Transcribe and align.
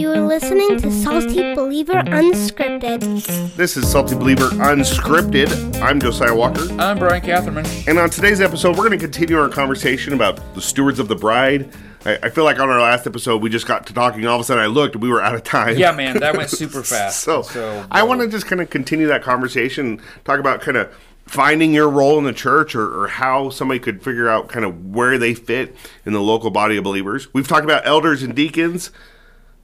You 0.00 0.10
are 0.12 0.20
listening 0.22 0.78
to 0.78 0.90
Salty 0.90 1.54
Believer 1.54 1.92
Unscripted. 1.92 3.54
This 3.54 3.76
is 3.76 3.86
Salty 3.86 4.14
Believer 4.14 4.48
Unscripted. 4.48 5.78
I'm 5.82 6.00
Josiah 6.00 6.34
Walker. 6.34 6.66
I'm 6.78 6.98
Bryan 6.98 7.20
Catherman. 7.20 7.66
And 7.86 7.98
on 7.98 8.08
today's 8.08 8.40
episode, 8.40 8.78
we're 8.78 8.88
going 8.88 8.98
to 8.98 9.04
continue 9.04 9.38
our 9.38 9.50
conversation 9.50 10.14
about 10.14 10.54
the 10.54 10.62
stewards 10.62 11.00
of 11.00 11.08
the 11.08 11.16
bride. 11.16 11.68
I, 12.06 12.16
I 12.22 12.30
feel 12.30 12.44
like 12.44 12.58
on 12.58 12.70
our 12.70 12.80
last 12.80 13.06
episode, 13.06 13.42
we 13.42 13.50
just 13.50 13.66
got 13.66 13.86
to 13.88 13.92
talking. 13.92 14.24
All 14.26 14.36
of 14.36 14.40
a 14.40 14.44
sudden, 14.44 14.64
I 14.64 14.68
looked 14.68 14.94
and 14.94 15.02
we 15.02 15.10
were 15.10 15.20
out 15.20 15.34
of 15.34 15.44
time. 15.44 15.76
Yeah, 15.76 15.92
man, 15.92 16.18
that 16.20 16.34
went 16.34 16.48
super 16.48 16.82
fast. 16.82 17.20
so, 17.20 17.42
So, 17.42 17.84
I 17.90 18.02
want 18.02 18.22
to 18.22 18.28
just 18.28 18.46
kind 18.46 18.62
of 18.62 18.70
continue 18.70 19.06
that 19.08 19.22
conversation, 19.22 20.00
talk 20.24 20.40
about 20.40 20.62
kind 20.62 20.78
of 20.78 20.90
finding 21.26 21.74
your 21.74 21.90
role 21.90 22.16
in 22.16 22.24
the 22.24 22.32
church 22.32 22.74
or, 22.74 23.02
or 23.02 23.08
how 23.08 23.50
somebody 23.50 23.78
could 23.78 24.02
figure 24.02 24.30
out 24.30 24.48
kind 24.48 24.64
of 24.64 24.94
where 24.94 25.18
they 25.18 25.34
fit 25.34 25.76
in 26.06 26.14
the 26.14 26.22
local 26.22 26.50
body 26.50 26.78
of 26.78 26.84
believers. 26.84 27.32
We've 27.34 27.46
talked 27.46 27.64
about 27.64 27.86
elders 27.86 28.22
and 28.22 28.34
deacons. 28.34 28.90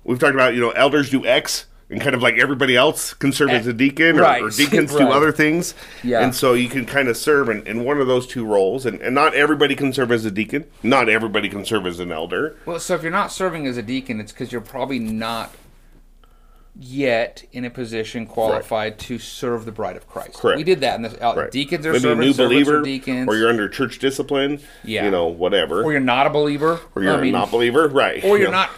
We've 0.06 0.18
talked 0.18 0.34
about, 0.34 0.54
you 0.54 0.60
know, 0.60 0.70
elders 0.70 1.10
do 1.10 1.26
X 1.26 1.66
and 1.90 2.00
kind 2.00 2.14
of 2.14 2.22
like 2.22 2.34
everybody 2.36 2.76
else 2.76 3.14
can 3.14 3.32
serve 3.32 3.50
as 3.50 3.66
a 3.66 3.72
deacon 3.72 4.18
or, 4.18 4.22
Right. 4.22 4.42
or 4.42 4.50
deacons 4.56 4.92
do 4.92 5.06
other 5.08 5.30
things. 5.32 5.74
Yeah. 6.02 6.20
And 6.22 6.34
so 6.34 6.54
you 6.54 6.68
can 6.68 6.84
kind 6.86 7.08
of 7.08 7.16
serve 7.16 7.48
in, 7.48 7.66
in 7.66 7.84
one 7.84 8.00
of 8.00 8.06
those 8.06 8.26
two 8.26 8.44
roles. 8.44 8.86
And, 8.86 9.00
and 9.00 9.14
not 9.14 9.34
everybody 9.34 9.74
can 9.76 9.92
serve 9.92 10.10
as 10.12 10.24
a 10.24 10.30
deacon. 10.30 10.64
Not 10.82 11.08
everybody 11.08 11.48
can 11.48 11.64
serve 11.64 11.86
as 11.86 12.00
an 12.00 12.10
elder. 12.12 12.56
Well, 12.66 12.80
so 12.80 12.94
if 12.94 13.02
you're 13.02 13.12
not 13.12 13.30
serving 13.32 13.66
as 13.66 13.76
a 13.76 13.82
deacon, 13.82 14.20
it's 14.20 14.32
because 14.32 14.50
you're 14.52 14.60
probably 14.60 14.98
not 14.98 15.52
yet 16.78 17.42
in 17.52 17.64
a 17.64 17.70
position 17.70 18.26
qualified 18.26 18.98
to 18.98 19.18
serve 19.18 19.64
the 19.64 19.72
bride 19.72 19.96
of 19.96 20.06
Christ. 20.06 20.34
Correct. 20.34 20.58
We 20.58 20.64
did 20.64 20.80
that 20.80 20.96
in 20.96 21.02
this. 21.02 21.14
Uh, 21.14 21.34
Right. 21.36 21.50
Deacons 21.50 21.86
are 21.86 21.92
Maybe 21.92 22.08
a 22.10 22.14
new 22.14 22.34
believer, 22.34 22.82
deacons, 22.82 23.28
or 23.28 23.36
you're 23.36 23.48
under 23.48 23.68
church 23.68 23.98
discipline. 23.98 24.60
Yeah. 24.84 25.04
You 25.06 25.10
know, 25.10 25.26
whatever. 25.26 25.82
or 25.82 25.92
you're 25.92 26.00
not 26.00 26.26
a 26.26 26.30
believer, 26.30 26.80
or 26.94 27.02
you're 27.02 27.14
I 27.14 27.20
mean, 27.20 27.34
a 27.34 27.38
not 27.38 27.50
believer, 27.50 27.88
right? 27.88 28.22
or 28.24 28.36
you 28.36 28.42
you're 28.44 28.52
know. 28.52 28.58
not. 28.58 28.70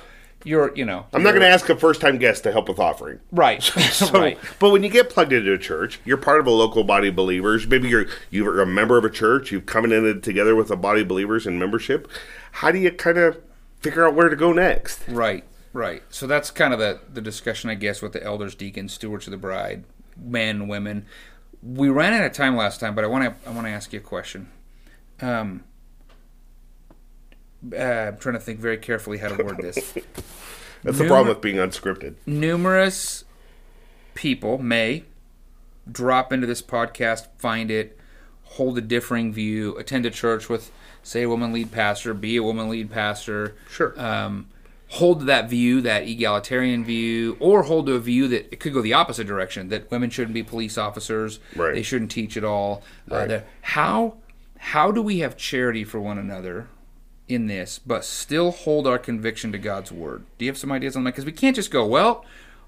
You're, 0.44 0.74
you 0.76 0.84
know. 0.84 1.06
I'm 1.12 1.22
not 1.22 1.30
going 1.30 1.42
to 1.42 1.48
ask 1.48 1.68
a 1.68 1.76
first 1.76 2.00
time 2.00 2.18
guest 2.18 2.44
to 2.44 2.52
help 2.52 2.68
with 2.68 2.78
offering. 2.78 3.20
Right. 3.32 3.62
So, 3.88 4.10
right. 4.12 4.38
But 4.58 4.70
when 4.70 4.82
you 4.82 4.88
get 4.88 5.10
plugged 5.10 5.32
into 5.32 5.52
a 5.52 5.58
church, 5.58 5.98
you're 6.04 6.18
part 6.18 6.40
of 6.40 6.46
a 6.46 6.50
local 6.50 6.84
body 6.84 7.08
of 7.08 7.16
believers. 7.16 7.66
Maybe 7.66 7.88
you're 7.88 8.06
you're 8.30 8.60
a 8.60 8.66
member 8.66 8.96
of 8.96 9.04
a 9.04 9.10
church. 9.10 9.50
You've 9.50 9.66
come 9.66 9.90
in 9.90 10.20
together 10.20 10.54
with 10.54 10.70
a 10.70 10.76
body 10.76 11.02
of 11.02 11.08
believers 11.08 11.46
in 11.46 11.58
membership. 11.58 12.08
How 12.52 12.70
do 12.70 12.78
you 12.78 12.92
kind 12.92 13.18
of 13.18 13.40
figure 13.80 14.06
out 14.06 14.14
where 14.14 14.28
to 14.28 14.36
go 14.36 14.52
next? 14.52 15.08
Right, 15.08 15.44
right. 15.72 16.02
So 16.10 16.26
that's 16.26 16.50
kind 16.50 16.72
of 16.72 16.78
the, 16.78 17.00
the 17.12 17.20
discussion, 17.20 17.70
I 17.70 17.74
guess, 17.74 18.02
with 18.02 18.12
the 18.12 18.22
elders, 18.22 18.54
deacons, 18.54 18.92
stewards 18.92 19.26
of 19.26 19.30
the 19.32 19.36
bride, 19.38 19.84
men, 20.16 20.68
women. 20.68 21.06
We 21.62 21.88
ran 21.88 22.12
out 22.12 22.24
of 22.24 22.32
time 22.32 22.56
last 22.56 22.78
time, 22.78 22.94
but 22.94 23.04
I 23.04 23.08
want 23.08 23.24
to 23.24 23.48
I 23.48 23.52
want 23.52 23.66
to 23.66 23.72
ask 23.72 23.92
you 23.92 23.98
a 23.98 24.02
question. 24.02 24.48
Um, 25.20 25.64
uh, 27.72 27.76
I'm 27.76 28.18
trying 28.18 28.34
to 28.34 28.40
think 28.40 28.60
very 28.60 28.78
carefully 28.78 29.18
how 29.18 29.28
to 29.28 29.42
word 29.44 29.58
this. 29.58 29.76
That's 30.84 30.98
the 30.98 31.06
problem 31.06 31.28
with 31.28 31.40
being 31.40 31.56
unscripted. 31.56 32.14
Numerous 32.26 33.24
people 34.14 34.58
may 34.58 35.04
drop 35.90 36.32
into 36.32 36.46
this 36.46 36.62
podcast, 36.62 37.26
find 37.38 37.70
it, 37.70 37.98
hold 38.42 38.78
a 38.78 38.80
differing 38.80 39.32
view, 39.32 39.76
attend 39.76 40.06
a 40.06 40.10
church 40.10 40.48
with, 40.48 40.70
say, 41.02 41.22
a 41.22 41.28
woman 41.28 41.52
lead 41.52 41.72
pastor, 41.72 42.14
be 42.14 42.36
a 42.36 42.42
woman 42.42 42.68
lead 42.68 42.90
pastor. 42.90 43.56
Sure. 43.68 43.98
Um, 44.00 44.48
hold 44.90 45.26
that 45.26 45.50
view, 45.50 45.80
that 45.82 46.04
egalitarian 46.06 46.84
view, 46.84 47.36
or 47.40 47.64
hold 47.64 47.86
to 47.86 47.94
a 47.94 47.98
view 48.00 48.28
that 48.28 48.48
it 48.52 48.60
could 48.60 48.72
go 48.72 48.80
the 48.80 48.92
opposite 48.94 49.26
direction, 49.26 49.68
that 49.68 49.90
women 49.90 50.10
shouldn't 50.10 50.34
be 50.34 50.42
police 50.42 50.78
officers, 50.78 51.40
Right. 51.56 51.74
they 51.74 51.82
shouldn't 51.82 52.10
teach 52.10 52.36
at 52.36 52.44
all. 52.44 52.82
Uh, 53.10 53.40
how 53.62 54.14
how 54.60 54.90
do 54.90 55.00
we 55.00 55.20
have 55.20 55.36
charity 55.36 55.84
for 55.84 56.00
one 56.00 56.18
another 56.18 56.68
in 57.28 57.46
this, 57.46 57.78
but 57.78 58.04
still 58.04 58.50
hold 58.50 58.86
our 58.86 58.98
conviction 58.98 59.52
to 59.52 59.58
God's 59.58 59.92
word? 59.92 60.24
Do 60.38 60.44
you 60.44 60.50
have 60.50 60.58
some 60.58 60.72
ideas 60.72 60.96
on 60.96 61.04
that? 61.04 61.10
Because 61.12 61.24
we 61.26 61.32
can't 61.32 61.56
just 61.56 61.70
go, 61.70 61.86
well, 61.86 62.24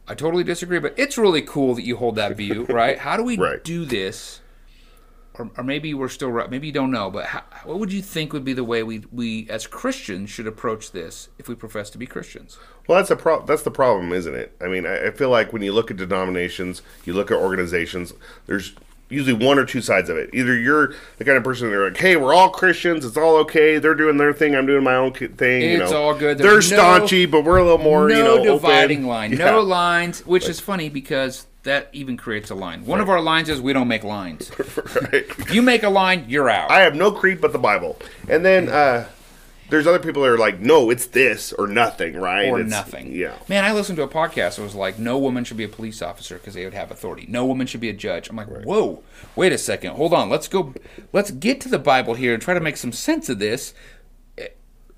I 0.06 0.14
totally 0.14 0.44
disagree, 0.44 0.78
but 0.78 0.94
it's 0.98 1.16
really 1.18 1.42
cool 1.42 1.74
that 1.74 1.82
you 1.84 1.96
hold 1.96 2.16
that 2.16 2.36
view, 2.36 2.64
right? 2.68 2.98
How 2.98 3.16
do 3.16 3.22
we 3.22 3.36
Right. 3.38 3.62
do 3.64 3.84
this? 3.84 4.40
Or, 5.34 5.48
or 5.56 5.62
maybe 5.64 5.94
we're 5.94 6.08
still 6.08 6.30
right. 6.30 6.50
Maybe 6.50 6.66
you 6.66 6.72
don't 6.72 6.90
know, 6.90 7.08
but 7.10 7.26
how, 7.26 7.42
what 7.64 7.78
would 7.78 7.92
you 7.92 8.02
think 8.02 8.32
would 8.32 8.44
be 8.44 8.52
the 8.52 8.64
way 8.64 8.82
we, 8.82 9.04
we 9.12 9.48
as 9.48 9.66
Christians 9.66 10.28
should 10.28 10.46
approach 10.46 10.90
this 10.90 11.28
if 11.38 11.48
we 11.48 11.54
profess 11.54 11.88
to 11.90 11.98
be 11.98 12.06
Christians? 12.06 12.58
Well, 12.86 12.98
that's 12.98 13.10
a 13.12 13.16
pro- 13.16 13.44
That's 13.46 13.62
the 13.62 13.70
problem, 13.70 14.12
isn't 14.12 14.34
it? 14.34 14.54
I 14.60 14.66
mean, 14.66 14.84
I, 14.84 15.06
I 15.06 15.10
feel 15.12 15.30
like 15.30 15.52
when 15.52 15.62
you 15.62 15.72
look 15.72 15.90
at 15.90 15.96
denominations, 15.96 16.82
you 17.04 17.12
look 17.14 17.30
at 17.30 17.38
organizations. 17.38 18.12
There's 18.46 18.74
usually 19.10 19.34
one 19.44 19.58
or 19.58 19.66
two 19.66 19.82
sides 19.82 20.08
of 20.08 20.16
it. 20.16 20.30
Either 20.32 20.56
you're 20.56 20.94
the 21.18 21.24
kind 21.24 21.36
of 21.36 21.44
person 21.44 21.68
that 21.68 21.76
are 21.76 21.88
like, 21.90 21.96
"Hey, 21.98 22.16
we're 22.16 22.32
all 22.32 22.48
Christians. 22.48 23.04
It's 23.04 23.16
all 23.18 23.36
okay. 23.38 23.78
They're 23.78 23.94
doing 23.94 24.16
their 24.16 24.32
thing. 24.32 24.56
I'm 24.56 24.64
doing 24.66 24.82
my 24.84 24.94
own 24.94 25.12
thing. 25.12 25.62
you 25.62 25.82
It's 25.82 25.90
know. 25.90 26.02
all 26.02 26.14
good. 26.14 26.38
They're 26.38 26.52
There's 26.52 26.70
no- 26.70 26.78
staunchy, 26.78 27.30
but 27.30 27.44
we're 27.44 27.58
a 27.58 27.62
little 27.62 27.76
more, 27.78 28.08
no 28.08 28.16
you 28.16 28.22
know, 28.44 28.54
dividing 28.54 28.98
open. 29.00 29.08
line, 29.08 29.32
Yeah. 29.32 29.50
no 29.50 29.60
lines, 29.60 30.24
which 30.26 30.48
is 30.48 30.60
funny 30.60 30.88
because 30.88 31.46
that 31.64 31.88
even 31.92 32.16
creates 32.16 32.48
a 32.48 32.54
line. 32.54 32.86
One 32.86 33.00
of 33.02 33.10
our 33.10 33.20
lines 33.20 33.50
is 33.50 33.60
we 33.60 33.74
don't 33.74 33.88
make 33.88 34.02
lines. 34.04 34.50
Right. 35.12 35.26
You 35.52 35.60
make 35.62 35.82
a 35.82 35.90
line, 35.90 36.24
you're 36.28 36.48
out. 36.48 36.70
I 36.70 36.80
have 36.80 36.94
no 36.94 37.12
creed 37.12 37.40
but 37.40 37.52
the 37.52 37.58
Bible. 37.58 37.98
And 38.28 38.44
then 38.44 38.68
uh, 38.68 39.06
there's 39.70 39.86
other 39.86 39.98
people 39.98 40.22
that 40.22 40.28
are 40.30 40.38
like, 40.38 40.60
"No, 40.60 40.90
it's 40.90 41.06
this 41.06 41.52
or 41.52 41.66
nothing." 41.66 42.16
Right? 42.16 42.48
or 42.48 42.58
It's- 42.60 42.70
nothing. 42.70 43.12
Yeah. 43.12 43.34
Man, 43.48 43.64
I 43.64 43.72
listened 43.72 43.96
to 43.96 44.02
a 44.02 44.08
podcast 44.08 44.58
It 44.58 44.62
was 44.62 44.74
like, 44.74 44.98
no 44.98 45.16
woman 45.18 45.44
should 45.44 45.56
be 45.56 45.64
a 45.64 45.68
police 45.68 46.02
officer 46.02 46.34
because 46.36 46.54
they 46.54 46.64
would 46.64 46.74
have 46.74 46.90
authority. 46.90 47.26
No 47.28 47.46
woman 47.46 47.66
should 47.66 47.80
be 47.80 47.88
a 47.88 47.92
judge. 47.94 48.28
I'm 48.28 48.36
like, 48.36 48.48
whoa, 48.48 49.02
wait 49.36 49.52
a 49.52 49.58
second, 49.58 49.92
hold 49.96 50.12
on, 50.12 50.28
let's 50.28 50.48
go, 50.48 50.74
let's 51.12 51.30
get 51.30 51.60
to 51.62 51.68
the 51.68 51.78
Bible 51.78 52.14
here 52.14 52.34
and 52.34 52.42
try 52.42 52.54
to 52.54 52.60
make 52.60 52.76
some 52.76 52.92
sense 52.92 53.28
of 53.28 53.38
this. 53.38 53.72
Eh, 54.38 54.48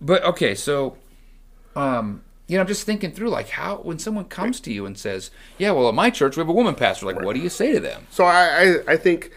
But 0.01 0.25
okay, 0.25 0.55
so, 0.55 0.97
um, 1.77 2.23
you 2.49 2.57
know, 2.57 2.63
I'm 2.63 2.67
just 2.67 2.85
thinking 2.85 3.13
through 3.13 3.31
like 3.31 3.51
how 3.51 3.77
when 3.77 3.99
someone 3.99 4.25
comes 4.27 4.61
to 4.61 4.73
you 4.73 4.85
and 4.85 4.99
says, 4.99 5.31
yeah, 5.59 5.71
well, 5.71 5.89
at 5.89 5.95
my 5.95 6.11
church 6.11 6.37
we 6.37 6.41
have 6.41 6.49
a 6.49 6.53
woman 6.53 6.75
pastor. 6.75 7.07
Like, 7.07 7.23
what 7.23 7.35
do 7.35 7.41
you 7.41 7.49
say 7.49 7.73
to 7.73 7.81
them? 7.81 8.07
So 8.11 8.25
I, 8.25 8.75
I, 8.89 8.93
I 8.93 8.97
think 8.97 9.31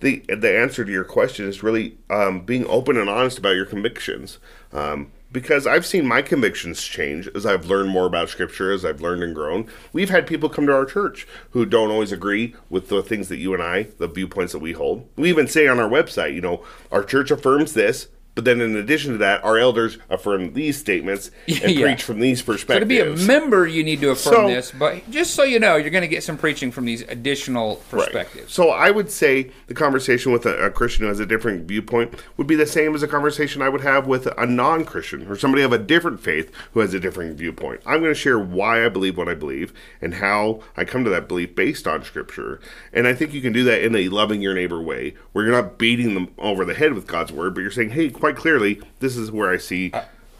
the 0.00 0.24
the 0.28 0.58
answer 0.58 0.84
to 0.84 0.92
your 0.92 1.04
question 1.04 1.48
is 1.48 1.62
really 1.62 1.96
um, 2.10 2.40
being 2.40 2.66
open 2.66 2.96
and 2.96 3.08
honest 3.08 3.38
about 3.38 3.56
your 3.56 3.66
convictions. 3.66 4.38
Um, 4.72 5.12
because 5.32 5.66
I've 5.66 5.84
seen 5.84 6.06
my 6.06 6.22
convictions 6.22 6.82
change 6.82 7.28
as 7.34 7.44
I've 7.44 7.66
learned 7.66 7.90
more 7.90 8.06
about 8.06 8.28
Scripture, 8.28 8.72
as 8.72 8.84
I've 8.84 9.00
learned 9.00 9.22
and 9.22 9.34
grown. 9.34 9.68
We've 9.92 10.08
had 10.08 10.26
people 10.26 10.48
come 10.48 10.66
to 10.66 10.72
our 10.74 10.86
church 10.86 11.26
who 11.50 11.66
don't 11.66 11.90
always 11.90 12.12
agree 12.12 12.54
with 12.70 12.88
the 12.88 13.02
things 13.02 13.28
that 13.28 13.38
you 13.38 13.52
and 13.52 13.62
I, 13.62 13.88
the 13.98 14.08
viewpoints 14.08 14.52
that 14.52 14.60
we 14.60 14.72
hold. 14.72 15.06
We 15.16 15.28
even 15.28 15.48
say 15.48 15.66
on 15.68 15.80
our 15.80 15.88
website, 15.90 16.34
you 16.34 16.40
know, 16.40 16.64
our 16.90 17.02
church 17.02 17.30
affirms 17.30 17.74
this, 17.74 18.08
but 18.36 18.44
then 18.44 18.60
in 18.60 18.76
addition 18.76 19.10
to 19.12 19.18
that, 19.18 19.42
our 19.42 19.58
elders 19.58 19.98
affirm 20.10 20.52
these 20.52 20.76
statements 20.76 21.30
and 21.48 21.58
Yeah. 21.72 21.80
preach 21.86 22.02
from 22.04 22.20
these 22.20 22.40
So 22.44 22.52
perspectives. 22.52 22.82
to 22.82 22.86
be 22.86 23.00
a 23.00 23.26
member, 23.26 23.66
you 23.66 23.82
need 23.82 24.00
to 24.02 24.10
affirm 24.10 24.34
So- 24.34 24.46
this. 24.48 24.70
But 24.70 25.10
just 25.10 25.34
so 25.34 25.42
you 25.42 25.58
know, 25.58 25.76
you're 25.76 25.90
going 25.90 26.02
to 26.02 26.08
get 26.08 26.22
some 26.22 26.36
preaching 26.36 26.70
from 26.70 26.84
these 26.84 27.02
additional 27.08 27.82
Right. 27.90 28.04
perspectives. 28.04 28.52
So 28.52 28.68
I 28.68 28.90
would 28.90 29.10
say 29.10 29.50
the 29.66 29.74
conversation 29.74 30.32
with 30.32 30.44
a, 30.46 30.66
a 30.66 30.70
Christian 30.70 31.04
who 31.04 31.08
has 31.08 31.18
a 31.18 31.26
different 31.26 31.66
viewpoint 31.66 32.14
would 32.36 32.46
be 32.46 32.54
the 32.54 32.66
same 32.66 32.94
as 32.94 33.02
a 33.02 33.08
conversation 33.08 33.62
I 33.62 33.68
would 33.70 33.80
have 33.80 34.06
with 34.06 34.26
a 34.38 34.46
non-Christian 34.46 35.26
or 35.28 35.36
somebody 35.36 35.62
of 35.62 35.72
a 35.72 35.78
different 35.78 36.20
faith 36.20 36.52
who 36.74 36.80
has 36.80 36.92
a 36.92 37.00
different 37.00 37.38
viewpoint. 37.38 37.80
I'm 37.86 38.00
going 38.00 38.12
to 38.12 38.18
share 38.20 38.38
why 38.38 38.84
I 38.84 38.90
believe 38.90 39.16
what 39.16 39.28
I 39.28 39.34
believe 39.34 39.72
and 40.02 40.14
how 40.14 40.60
I 40.76 40.84
come 40.84 41.04
to 41.04 41.10
that 41.10 41.26
belief 41.26 41.54
based 41.54 41.88
on 41.88 42.04
Scripture. 42.04 42.60
And 42.92 43.06
I 43.06 43.14
think 43.14 43.32
you 43.32 43.40
can 43.40 43.54
do 43.54 43.64
that 43.64 43.82
in 43.82 43.96
a 43.96 44.08
loving 44.10 44.42
your 44.42 44.52
neighbor 44.54 44.80
way, 44.82 45.14
where 45.32 45.44
you're 45.46 45.54
not 45.54 45.78
beating 45.78 46.12
them 46.14 46.28
over 46.38 46.64
the 46.66 46.74
head 46.74 46.92
with 46.92 47.06
God's 47.06 47.32
word, 47.32 47.54
but 47.54 47.60
you're 47.62 47.70
saying, 47.70 47.90
"Hey, 47.90 48.10
quite 48.26 48.36
clearly, 48.36 48.80
this 49.00 49.16
is 49.16 49.30
where 49.30 49.50
I 49.50 49.56
see." 49.56 49.92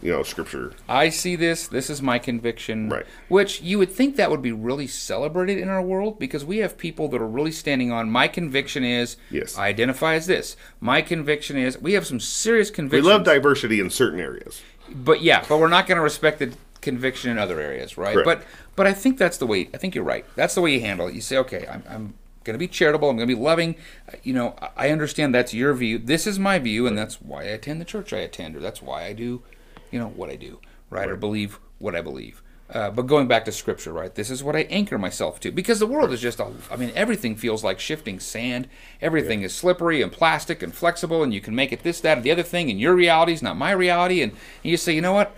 You 0.03 0.13
know, 0.13 0.23
scripture. 0.23 0.73
I 0.89 1.09
see 1.09 1.37
this. 1.37 1.67
This 1.69 1.89
is 1.89 2.03
my 2.03 2.19
conviction. 2.19 2.91
Right. 2.91 3.07
Which 3.29 3.63
you 3.63 3.79
would 3.79 3.91
think 3.91 4.17
that 4.17 4.31
would 4.31 4.43
be 4.43 4.53
really 4.53 4.87
celebrated 4.87 5.57
in 5.59 5.71
our 5.71 5.81
world 5.81 6.19
because 6.19 6.45
we 6.45 6.59
have 6.59 6.77
people 6.77 7.09
that 7.09 7.21
are 7.21 7.27
really 7.27 7.51
standing 7.51 7.91
on. 7.91 8.11
My 8.11 8.29
conviction 8.29 8.85
is. 8.85 9.17
Yes. 9.31 9.57
I 9.57 9.69
identify 9.69 10.15
as 10.15 10.27
this. 10.27 10.55
My 10.81 11.01
conviction 11.01 11.57
is. 11.57 11.79
We 11.79 11.95
have 11.95 12.07
some 12.07 12.21
serious 12.21 12.71
convictions. 12.71 13.07
We 13.07 13.11
love 13.11 13.25
diversity 13.25 13.81
in 13.81 13.89
certain 13.89 14.21
areas. 14.21 14.61
but 14.95 15.23
yeah, 15.23 15.45
but 15.49 15.59
we're 15.59 15.69
not 15.69 15.87
going 15.87 15.97
to 15.97 16.03
respect 16.03 16.41
the 16.41 16.53
conviction 16.83 17.31
in 17.31 17.39
other 17.39 17.59
areas, 17.59 17.97
right? 17.97 18.13
Correct. 18.13 18.27
But 18.27 18.45
but 18.77 18.87
I 18.87 18.93
think 18.93 19.17
that's 19.17 19.39
the 19.39 19.47
way. 19.47 19.71
I 19.73 19.79
think 19.79 19.95
you're 19.95 20.05
right. 20.05 20.27
That's 20.37 20.55
the 20.55 20.61
way 20.61 20.75
you 20.75 20.81
handle 20.83 21.09
it. 21.09 21.15
You 21.15 21.23
say, 21.23 21.39
okay, 21.39 21.67
I'm. 21.71 21.83
I'm 21.89 22.15
going 22.47 22.55
to 22.55 22.59
be 22.59 22.69
charitable. 22.69 23.11
I'm 23.11 23.17
going 23.17 23.29
to 23.29 23.35
be 23.35 23.41
loving. 23.41 23.77
You 24.23 24.33
know, 24.33 24.55
I- 24.77 24.91
understand 24.91 25.35
that's 25.35 25.53
your 25.53 25.75
view. 25.75 25.99
This 25.99 26.27
is 26.27 26.39
my 26.39 26.59
view, 26.59 26.87
and 26.87 26.97
that's 26.97 27.21
why 27.21 27.43
I 27.43 27.47
attend 27.47 27.81
the 27.81 27.85
church 27.85 28.13
I 28.13 28.19
attend, 28.19 28.57
or 28.57 28.61
that's 28.61 28.81
why 28.81 29.05
I 29.05 29.13
do, 29.13 29.43
you 29.91 29.99
know, 29.99 30.09
what 30.09 30.31
I 30.31 30.37
do, 30.37 30.61
right? 30.89 31.11
Or 31.11 31.17
believe 31.17 31.59
what 31.79 31.95
I 31.95 32.01
believe. 32.01 32.43
Uh, 32.69 32.91
but 32.91 33.07
going 33.07 33.29
back 33.29 33.45
to 33.45 33.53
scripture, 33.53 33.93
right? 33.93 34.15
This 34.15 34.29
is 34.31 34.43
what 34.43 34.57
I 34.57 34.63
anchor 34.63 34.99
myself 34.99 35.39
to 35.41 35.53
because 35.53 35.79
the 35.79 35.87
world 35.87 36.13
is 36.13 36.21
just 36.21 36.41
a. 36.41 36.51
I 36.71 36.77
mean, 36.77 36.91
everything 36.97 37.37
feels 37.37 37.63
like 37.63 37.79
shifting 37.79 38.19
sand. 38.19 38.69
Everything 39.01 39.43
is 39.43 39.55
slippery 39.55 40.03
and 40.03 40.11
plastic 40.11 40.63
and 40.63 40.75
flexible, 40.75 41.23
and 41.23 41.33
you 41.33 41.41
can 41.41 41.55
make 41.55 41.73
it 41.73 41.83
this, 41.83 42.01
that, 42.01 42.19
or 42.19 42.21
the 42.23 42.33
other 42.33 42.43
thing, 42.43 42.71
and 42.71 42.81
your 42.81 42.95
reality 42.95 43.33
is 43.33 43.43
not 43.43 43.57
my 43.57 43.71
reality. 43.71 44.21
And, 44.23 44.33
and 44.33 44.71
you 44.71 44.77
say, 44.77 44.95
you 44.95 45.01
know 45.01 45.13
what? 45.13 45.37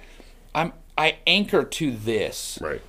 I'm 0.55 0.73
I 0.97 1.19
anchor 1.27 1.65
to 1.65 1.91
this. 1.93 2.59
Right. 2.61 2.81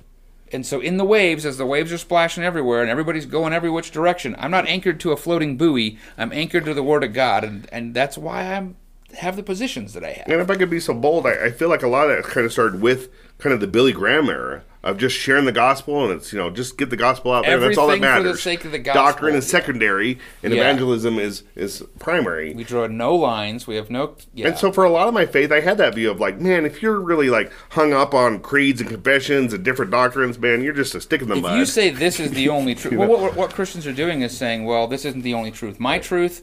And 0.52 0.66
so 0.66 0.80
in 0.80 0.96
the 0.96 1.04
waves, 1.04 1.46
as 1.46 1.58
the 1.58 1.66
waves 1.66 1.92
are 1.92 1.98
splashing 1.98 2.42
everywhere 2.42 2.82
and 2.82 2.90
everybody's 2.90 3.26
going 3.26 3.52
every 3.52 3.70
which 3.70 3.90
direction, 3.90 4.34
I'm 4.38 4.50
not 4.50 4.66
anchored 4.66 5.00
to 5.00 5.12
a 5.12 5.16
floating 5.16 5.56
buoy. 5.56 5.98
I'm 6.18 6.32
anchored 6.32 6.64
to 6.64 6.74
the 6.74 6.82
Word 6.82 7.04
of 7.04 7.12
God, 7.12 7.44
and, 7.44 7.68
and 7.70 7.94
that's 7.94 8.18
why 8.18 8.54
I'm 8.54 8.76
have 9.18 9.36
the 9.36 9.42
positions 9.42 9.92
that 9.94 10.04
I 10.04 10.10
have. 10.12 10.26
And 10.28 10.40
if 10.40 10.50
I 10.50 10.56
could 10.56 10.70
be 10.70 10.80
so 10.80 10.94
bold, 10.94 11.26
I, 11.26 11.46
I 11.46 11.50
feel 11.50 11.68
like 11.68 11.82
a 11.82 11.88
lot 11.88 12.10
of 12.10 12.16
that 12.16 12.30
kind 12.30 12.44
of 12.46 12.52
started 12.52 12.80
with 12.80 13.08
kind 13.38 13.52
of 13.54 13.60
the 13.60 13.66
Billy 13.66 13.92
Graham 13.92 14.28
era 14.28 14.62
of 14.82 14.96
just 14.96 15.14
sharing 15.14 15.44
the 15.44 15.52
gospel, 15.52 16.04
and 16.04 16.12
it's 16.14 16.32
you 16.32 16.38
know 16.38 16.48
just 16.50 16.78
get 16.78 16.88
the 16.88 16.96
gospel 16.96 17.32
out 17.32 17.44
there. 17.44 17.58
That's 17.58 17.76
all 17.76 17.86
that 17.88 17.94
Everything 17.96 18.14
for 18.16 18.20
the 18.22 18.24
matters. 18.28 18.42
sake 18.42 18.64
of 18.64 18.72
the 18.72 18.78
gospel, 18.78 19.02
Doctrine 19.04 19.34
is 19.34 19.46
secondary, 19.46 20.18
and 20.42 20.54
Yeah. 20.54 20.60
evangelism 20.60 21.18
is 21.18 21.42
is 21.54 21.82
primary. 21.98 22.54
We 22.54 22.64
draw 22.64 22.86
no 22.86 23.14
lines. 23.14 23.66
We 23.66 23.76
have 23.76 23.90
no. 23.90 24.16
Yeah. 24.32 24.48
And 24.48 24.58
so 24.58 24.72
for 24.72 24.84
a 24.84 24.90
lot 24.90 25.06
of 25.06 25.12
my 25.12 25.26
faith, 25.26 25.52
I 25.52 25.60
had 25.60 25.76
that 25.78 25.94
view 25.94 26.10
of 26.10 26.18
like, 26.18 26.40
man, 26.40 26.64
if 26.64 26.80
you're 26.82 26.98
really 26.98 27.28
like 27.28 27.52
hung 27.70 27.92
up 27.92 28.14
on 28.14 28.40
creeds 28.40 28.80
and 28.80 28.88
confessions 28.88 29.52
and 29.52 29.62
different 29.62 29.90
doctrines, 29.90 30.38
man, 30.38 30.62
you're 30.62 30.72
just 30.72 30.94
a 30.94 31.00
stick 31.00 31.20
in 31.20 31.28
the 31.28 31.36
if 31.36 31.42
mud. 31.42 31.58
you 31.58 31.66
say 31.66 31.90
this 31.90 32.18
is 32.18 32.30
the 32.30 32.48
only 32.48 32.74
truth, 32.76 32.94
well, 32.94 33.08
what, 33.08 33.36
what 33.36 33.52
Christians 33.52 33.86
are 33.86 33.92
doing 33.92 34.22
is 34.22 34.34
saying, 34.36 34.64
well, 34.64 34.86
this 34.86 35.04
isn't 35.04 35.22
the 35.22 35.34
only 35.34 35.50
truth. 35.50 35.78
My 35.78 35.98
truth, 35.98 36.42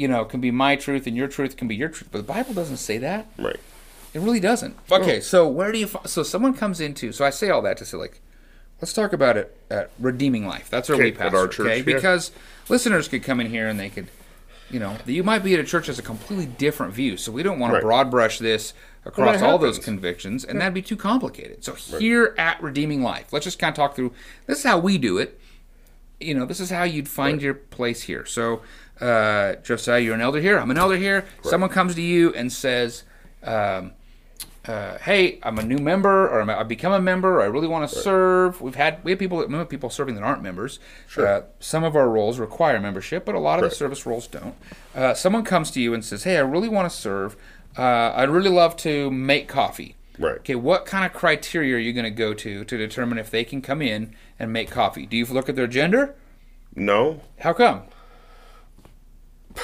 you 0.00 0.08
know, 0.08 0.24
can 0.24 0.40
be 0.40 0.50
my 0.50 0.76
truth, 0.76 1.06
and 1.06 1.14
your 1.16 1.28
truth 1.28 1.56
can 1.56 1.68
be 1.68 1.76
your 1.76 1.88
truth. 1.90 2.08
But 2.10 2.18
the 2.18 2.32
Bible 2.32 2.54
doesn't 2.54 2.78
say 2.78 2.96
that. 2.98 3.26
right, 3.38 3.60
It 4.14 4.20
really 4.20 4.40
doesn't. 4.40 4.74
Okay, 4.90 5.20
so 5.20 5.46
where 5.46 5.70
do 5.72 5.78
you? 5.78 5.86
fi- 5.86 6.06
So 6.06 6.22
someone 6.22 6.54
comes 6.54 6.80
into. 6.80 7.12
So 7.12 7.24
I 7.24 7.30
say 7.30 7.50
all 7.50 7.60
that 7.62 7.76
to 7.78 7.84
say, 7.84 7.96
like, 7.98 8.20
let's 8.80 8.92
talk 8.94 9.12
about 9.12 9.36
it 9.36 9.54
at 9.70 9.90
redeeming 9.98 10.46
life. 10.46 10.70
That's 10.70 10.88
our 10.88 10.94
Okay, 10.96 11.04
we 11.04 11.10
at 11.12 11.18
pastor. 11.18 11.36
our 11.38 11.48
church, 11.48 11.66
okay, 11.66 11.76
yeah. 11.78 11.82
because 11.96 12.32
listeners 12.68 13.08
could 13.08 13.22
come 13.22 13.40
in 13.40 13.48
here 13.50 13.68
and 13.68 13.78
they 13.78 13.90
could, 13.90 14.08
you 14.70 14.80
know, 14.80 14.96
you 15.04 15.22
might 15.22 15.44
be 15.44 15.52
at 15.54 15.60
a 15.60 15.64
church 15.64 15.88
that's 15.88 15.98
a 15.98 16.02
completely 16.02 16.46
different 16.46 16.94
view. 16.94 17.16
So 17.18 17.30
we 17.30 17.42
don't 17.42 17.58
want 17.58 17.74
to 17.74 17.80
broad 17.80 18.10
brush 18.10 18.38
this 18.38 18.72
across 19.04 19.42
all 19.42 19.58
those 19.58 19.76
happens. 19.76 19.84
convictions, 19.84 20.44
and 20.46 20.60
that'd 20.60 20.72
be 20.72 20.82
too 20.82 20.96
complicated. 20.96 21.62
So 21.62 21.74
here 21.74 22.34
at 22.38 22.62
redeeming 22.62 23.02
life, 23.02 23.32
let's 23.34 23.44
just 23.44 23.58
kind 23.58 23.72
of 23.72 23.76
talk 23.76 23.96
through. 23.96 24.12
This 24.46 24.58
is 24.60 24.64
how 24.64 24.78
we 24.78 24.96
do 24.96 25.18
it. 25.18 25.38
You 26.20 26.34
know, 26.34 26.44
this 26.46 26.60
is 26.60 26.68
how 26.70 26.84
you'd 26.84 27.08
find 27.08 27.40
your 27.40 27.54
place 27.54 28.02
here. 28.02 28.26
So, 28.26 28.60
uh, 29.00 29.56
Josiah, 29.62 30.00
you're 30.00 30.14
an 30.14 30.20
elder 30.20 30.40
here. 30.40 30.58
I'm 30.58 30.70
an 30.70 30.78
elder 30.78 30.96
here. 30.96 31.24
Someone 31.42 31.70
comes 31.70 31.94
to 31.94 32.02
you 32.02 32.32
and 32.34 32.52
says. 32.52 33.04
Um, 33.42 33.92
uh, 34.66 34.98
hey, 34.98 35.38
I'm 35.42 35.58
a 35.58 35.62
new 35.62 35.78
member, 35.78 36.28
or 36.28 36.42
I'm, 36.42 36.50
I've 36.50 36.68
become 36.68 36.92
a 36.92 37.00
member, 37.00 37.36
or 37.36 37.42
I 37.42 37.46
really 37.46 37.66
want 37.66 37.88
to 37.88 37.98
serve. 37.98 38.60
We've 38.60 38.74
had 38.74 39.02
we 39.02 39.12
have 39.12 39.18
people 39.18 39.44
we 39.46 39.54
have 39.54 39.70
people 39.70 39.88
serving 39.88 40.16
that 40.16 40.22
aren't 40.22 40.42
members. 40.42 40.78
Sure. 41.08 41.26
Uh, 41.26 41.42
some 41.60 41.82
of 41.82 41.96
our 41.96 42.08
roles 42.10 42.38
require 42.38 42.78
membership, 42.78 43.24
but 43.24 43.34
a 43.34 43.38
lot 43.38 43.58
of 43.58 43.68
the 43.68 43.74
service 43.74 44.04
roles 44.04 44.26
don't. 44.26 44.54
Uh, 44.94 45.14
someone 45.14 45.44
comes 45.44 45.70
to 45.72 45.80
you 45.80 45.94
and 45.94 46.04
says, 46.04 46.24
"Hey, 46.24 46.36
I 46.36 46.40
really 46.40 46.68
want 46.68 46.90
to 46.90 46.94
serve. 46.94 47.36
Uh, 47.78 48.12
I'd 48.14 48.28
really 48.28 48.50
love 48.50 48.76
to 48.78 49.10
make 49.10 49.48
coffee." 49.48 49.96
Right. 50.18 50.36
Okay, 50.36 50.56
what 50.56 50.84
kind 50.84 51.06
of 51.06 51.14
criteria 51.14 51.76
are 51.76 51.78
you 51.78 51.94
going 51.94 52.04
to 52.04 52.10
go 52.10 52.34
to 52.34 52.62
to 52.62 52.76
determine 52.76 53.16
if 53.16 53.30
they 53.30 53.44
can 53.44 53.62
come 53.62 53.80
in 53.80 54.14
and 54.38 54.52
make 54.52 54.70
coffee? 54.70 55.06
Do 55.06 55.16
you 55.16 55.24
look 55.24 55.48
at 55.48 55.56
their 55.56 55.66
gender? 55.66 56.14
no, 56.76 57.22
How 57.40 57.54
come? 57.54 57.82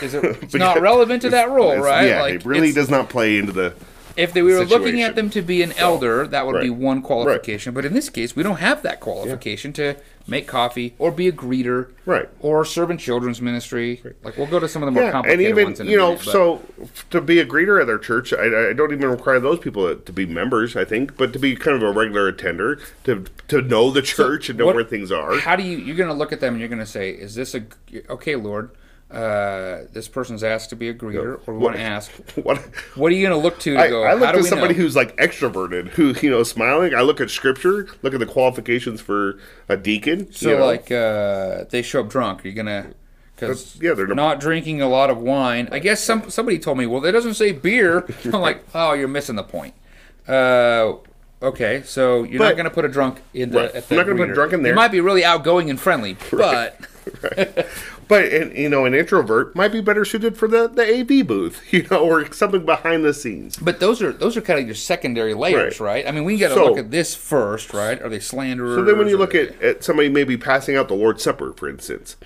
Is 0.02 0.14
it 0.14 0.24
it's 0.42 0.54
not 0.66 0.80
relevant 0.80 1.22
to 1.22 1.30
that 1.30 1.50
role, 1.50 1.76
right? 1.78 2.08
Yeah, 2.08 2.20
Like, 2.22 2.34
it 2.34 2.44
really 2.44 2.72
does 2.72 2.90
not 2.90 3.08
play 3.08 3.38
into 3.38 3.52
the. 3.52 3.74
if 4.16 4.32
they, 4.32 4.42
we 4.42 4.54
were 4.54 4.64
looking 4.64 5.00
at 5.02 5.14
them 5.14 5.30
to 5.30 5.42
be 5.42 5.62
an 5.62 5.72
elder, 5.72 6.26
that 6.26 6.46
would 6.46 6.60
be 6.62 6.70
one 6.70 7.02
qualification. 7.02 7.72
But 7.74 7.84
in 7.84 7.92
this 7.94 8.08
case, 8.08 8.34
we 8.36 8.42
don't 8.42 8.56
have 8.58 8.82
that 8.82 9.00
qualification 9.00 9.72
to 9.74 9.96
make 10.28 10.48
coffee 10.48 10.94
or 10.98 11.12
be 11.12 11.28
a 11.28 11.32
greeter, 11.32 11.90
Right. 12.04 12.28
Or 12.40 12.64
serve 12.64 12.90
in 12.90 12.98
children's 12.98 13.40
ministry. 13.40 14.02
Like 14.24 14.36
we'll 14.36 14.48
go 14.48 14.58
to 14.58 14.68
some 14.68 14.82
of 14.82 14.86
the 14.88 14.90
more 14.90 15.02
Yeah, 15.04 15.08
and 15.08 15.12
complicated 15.12 15.46
even 15.48 15.64
ones 15.66 15.80
in 15.80 15.86
a 15.86 15.90
you 15.90 15.96
know, 15.96 16.10
minute, 16.10 16.24
so 16.24 16.62
to 17.10 17.20
be 17.20 17.38
a 17.38 17.46
greeter 17.46 17.80
at 17.80 17.86
their 17.86 17.98
church, 17.98 18.32
I, 18.32 18.70
I 18.70 18.72
don't 18.72 18.92
even 18.92 19.08
require 19.08 19.38
those 19.38 19.60
people 19.60 19.86
to, 19.86 19.94
to 20.02 20.12
be 20.12 20.26
members. 20.26 20.74
I 20.76 20.84
think, 20.84 21.16
but 21.16 21.32
to 21.32 21.38
be 21.38 21.54
kind 21.54 21.76
of 21.76 21.82
a 21.84 21.92
regular 21.92 22.26
attender, 22.26 22.80
to 23.04 23.24
to 23.48 23.62
know 23.62 23.90
the 23.92 24.02
church 24.02 24.48
and 24.48 24.58
know 24.58 24.66
what- 24.66 24.74
where 24.74 24.84
things 24.84 25.12
are. 25.12 25.38
How 25.38 25.54
do 25.56 25.62
you? 25.62 25.78
You're 25.78 25.96
going 25.96 26.08
to 26.08 26.14
look 26.14 26.32
at 26.32 26.40
them 26.40 26.54
and 26.54 26.60
you're 26.60 26.68
going 26.68 26.80
to 26.80 26.86
say, 26.86 27.10
"Is 27.10 27.36
this 27.36 27.54
a 27.54 27.62
okay, 28.10 28.34
Lord? 28.34 28.70
Uh, 29.10 29.82
this 29.92 30.08
person's 30.08 30.42
asked 30.42 30.70
to 30.70 30.76
be 30.76 30.88
a 30.88 30.94
greeter, 30.94 31.40
or 31.46 31.54
we 31.54 31.60
want 31.60 31.76
to 31.76 31.82
ask, 31.82 32.10
What 32.42 32.58
what 32.96 33.12
are 33.12 33.14
you 33.14 33.26
going 33.26 33.38
to 33.38 33.42
look 33.42 33.58
to 33.60 33.74
to 33.74 33.80
I, 33.80 33.88
go? 33.88 34.02
I 34.02 34.14
look 34.14 34.34
at 34.34 34.44
somebody 34.44 34.74
know? 34.74 34.80
who's 34.80 34.96
like 34.96 35.16
extroverted, 35.16 35.88
who 35.90 36.14
you 36.20 36.28
know, 36.28 36.42
smiling. 36.42 36.92
I 36.92 37.02
look 37.02 37.20
at 37.20 37.30
scripture, 37.30 37.88
look 38.02 38.14
at 38.14 38.20
the 38.20 38.26
qualifications 38.26 39.00
for 39.00 39.38
a 39.68 39.76
deacon. 39.76 40.32
So 40.32 40.50
you 40.50 40.56
know. 40.56 40.66
like 40.66 40.90
uh, 40.90 41.64
they 41.70 41.82
show 41.82 42.00
up 42.00 42.08
drunk. 42.08 42.44
Are 42.44 42.48
you 42.48 42.54
gonna? 42.54 42.88
Because 43.36 43.78
yeah, 43.80 43.94
they're 43.94 44.08
not 44.08 44.40
drinking 44.40 44.82
a 44.82 44.88
lot 44.88 45.08
of 45.08 45.18
wine. 45.18 45.68
I 45.70 45.78
guess 45.78 46.02
some 46.02 46.28
somebody 46.28 46.58
told 46.58 46.76
me, 46.76 46.86
well, 46.86 47.00
that 47.02 47.12
doesn't 47.12 47.34
say 47.34 47.52
beer. 47.52 48.08
I'm 48.24 48.40
like, 48.40 48.64
oh, 48.74 48.92
you're 48.94 49.06
missing 49.06 49.36
the 49.36 49.44
point. 49.44 49.74
Uh, 50.26 50.94
okay, 51.42 51.82
so 51.84 52.24
you're 52.24 52.42
not 52.42 52.56
going 52.56 52.64
to 52.64 52.70
put 52.70 52.84
a 52.84 52.88
drunk 52.88 53.20
in 53.34 53.50
the. 53.50 53.58
Right. 53.58 53.74
At 53.74 53.90
I'm 53.90 53.98
not 53.98 54.06
gonna 54.06 54.18
put 54.18 54.30
a 54.30 54.34
drunk 54.34 54.52
in 54.52 54.62
there. 54.62 54.72
You 54.72 54.76
might 54.76 54.90
be 54.90 55.00
really 55.00 55.24
outgoing 55.24 55.70
and 55.70 55.78
friendly, 55.78 56.16
but 56.32 56.80
But 58.08 58.26
and, 58.32 58.56
you 58.56 58.68
know, 58.68 58.84
an 58.84 58.94
introvert 58.94 59.56
might 59.56 59.72
be 59.72 59.80
better 59.80 60.04
suited 60.04 60.36
for 60.36 60.46
the 60.46 60.68
the 60.68 60.82
AV 61.00 61.26
booth, 61.26 61.60
you 61.72 61.86
know, 61.90 61.98
or 62.08 62.32
something 62.32 62.64
behind 62.64 63.04
the 63.04 63.12
scenes. 63.12 63.56
but 63.56 63.80
those 63.80 64.00
are 64.02 64.12
those 64.12 64.36
are 64.36 64.40
kind 64.40 64.60
of 64.60 64.66
your 64.66 64.74
secondary 64.76 65.34
layers, 65.34 65.80
Right. 65.80 66.04
right? 66.04 66.06
I 66.08 66.12
mean, 66.12 66.24
we 66.24 66.38
got 66.38 66.48
to 66.48 66.54
So- 66.54 66.66
look 66.66 66.78
at 66.78 66.90
this 66.90 67.14
first, 67.14 67.74
right? 67.74 68.00
Are 68.00 68.08
they 68.08 68.20
slanderers? 68.20 68.76
So 68.76 68.84
then, 68.84 68.98
when 68.98 69.08
you 69.08 69.16
look 69.18 69.34
at, 69.34 69.60
at 69.62 69.82
somebody 69.82 70.08
maybe 70.08 70.36
passing 70.36 70.76
out 70.76 70.88
the 70.88 70.94
Lord's 70.94 71.22
Supper, 71.22 71.52
for 71.52 71.68
instance, 71.68 72.16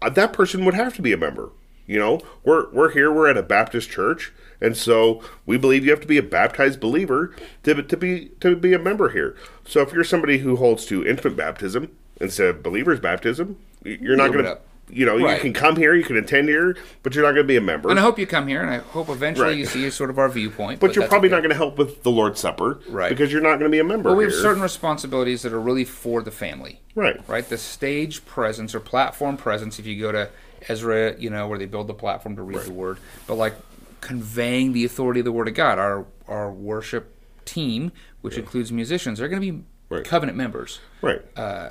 uh, 0.00 0.10
that 0.10 0.32
person 0.32 0.64
would 0.64 0.74
have 0.74 0.94
to 0.96 1.02
be 1.02 1.12
a 1.12 1.16
member. 1.16 1.50
You 1.88 1.98
know, 1.98 2.20
we're 2.44 2.68
we're 2.70 2.90
here, 2.90 3.12
we're 3.12 3.28
at 3.28 3.36
a 3.36 3.42
Baptist 3.42 3.90
church, 3.90 4.32
and 4.60 4.76
so 4.76 5.22
we 5.44 5.56
believe 5.56 5.84
you 5.84 5.90
have 5.92 6.00
to 6.00 6.06
be 6.06 6.18
a 6.18 6.22
baptized 6.22 6.78
believer 6.80 7.34
to 7.64 7.82
to 7.82 7.96
be 7.96 8.30
to 8.40 8.54
be 8.56 8.72
a 8.74 8.78
member 8.78 9.08
here. 9.10 9.34
So 9.64 9.80
if 9.82 9.92
you're 9.92 10.04
somebody 10.04 10.38
who 10.38 10.56
holds 10.56 10.84
to 10.86 11.04
infant 11.06 11.36
baptism 11.36 11.90
instead 12.20 12.46
of 12.48 12.62
believer's 12.62 13.00
baptism, 13.00 13.56
you're 13.84 14.16
not 14.16 14.32
going 14.32 14.44
to. 14.44 14.58
You 14.88 15.04
know, 15.04 15.18
Right. 15.18 15.34
you 15.36 15.40
can 15.40 15.52
come 15.52 15.74
here, 15.76 15.94
you 15.94 16.04
can 16.04 16.16
attend 16.16 16.48
here, 16.48 16.76
but 17.02 17.14
you're 17.14 17.24
not 17.24 17.32
going 17.32 17.42
to 17.44 17.48
be 17.48 17.56
a 17.56 17.60
member. 17.60 17.90
and 17.90 17.98
I 17.98 18.02
hope 18.02 18.18
you 18.20 18.26
come 18.26 18.46
here, 18.46 18.60
and 18.62 18.70
I 18.70 18.78
hope 18.78 19.08
eventually 19.08 19.48
Right. 19.48 19.56
you 19.56 19.66
see 19.66 19.90
sort 19.90 20.10
of 20.10 20.18
our 20.18 20.28
viewpoint. 20.28 20.78
but 20.78 20.94
you're 20.94 21.08
probably 21.08 21.28
okay. 21.28 21.34
not 21.36 21.40
going 21.40 21.50
to 21.50 21.56
help 21.56 21.76
with 21.76 22.04
the 22.04 22.10
Lord's 22.10 22.38
Supper, 22.38 22.78
Right. 22.88 23.08
Because 23.10 23.32
you're 23.32 23.42
not 23.42 23.58
going 23.58 23.70
to 23.70 23.74
be 23.74 23.80
a 23.80 23.84
member. 23.84 24.10
But 24.10 24.16
we 24.16 24.24
have 24.24 24.32
here. 24.32 24.42
certain 24.42 24.62
responsibilities 24.62 25.42
that 25.42 25.52
are 25.52 25.60
really 25.60 25.84
for 25.84 26.22
the 26.22 26.30
family. 26.30 26.80
right, 26.94 27.20
right? 27.28 27.48
The 27.48 27.58
stage 27.58 28.24
presence 28.26 28.74
or 28.74 28.80
platform 28.80 29.36
presence, 29.36 29.78
if 29.80 29.86
you 29.86 30.00
go 30.00 30.12
to 30.12 30.28
Ezra, 30.68 31.16
you 31.18 31.30
know, 31.30 31.46
where 31.48 31.58
they 31.58 31.66
build 31.66 31.88
the 31.88 31.94
platform 31.94 32.36
to 32.36 32.42
read 32.42 32.60
the 32.60 32.72
word, 32.72 32.98
but 33.26 33.34
like 33.34 33.54
conveying 34.00 34.72
the 34.72 34.84
authority 34.84 35.20
of 35.20 35.24
the 35.24 35.32
word 35.32 35.48
of 35.48 35.54
God. 35.54 35.78
Our 35.78 36.06
our 36.28 36.50
worship 36.50 37.12
team, 37.44 37.90
which 38.20 38.36
includes 38.38 38.70
musicians, 38.72 39.18
they're 39.18 39.28
going 39.28 39.42
to 39.42 39.52
be 39.52 39.64
Right. 39.88 40.04
covenant 40.04 40.36
members, 40.38 40.80
right. 41.02 41.22
Uh, 41.36 41.70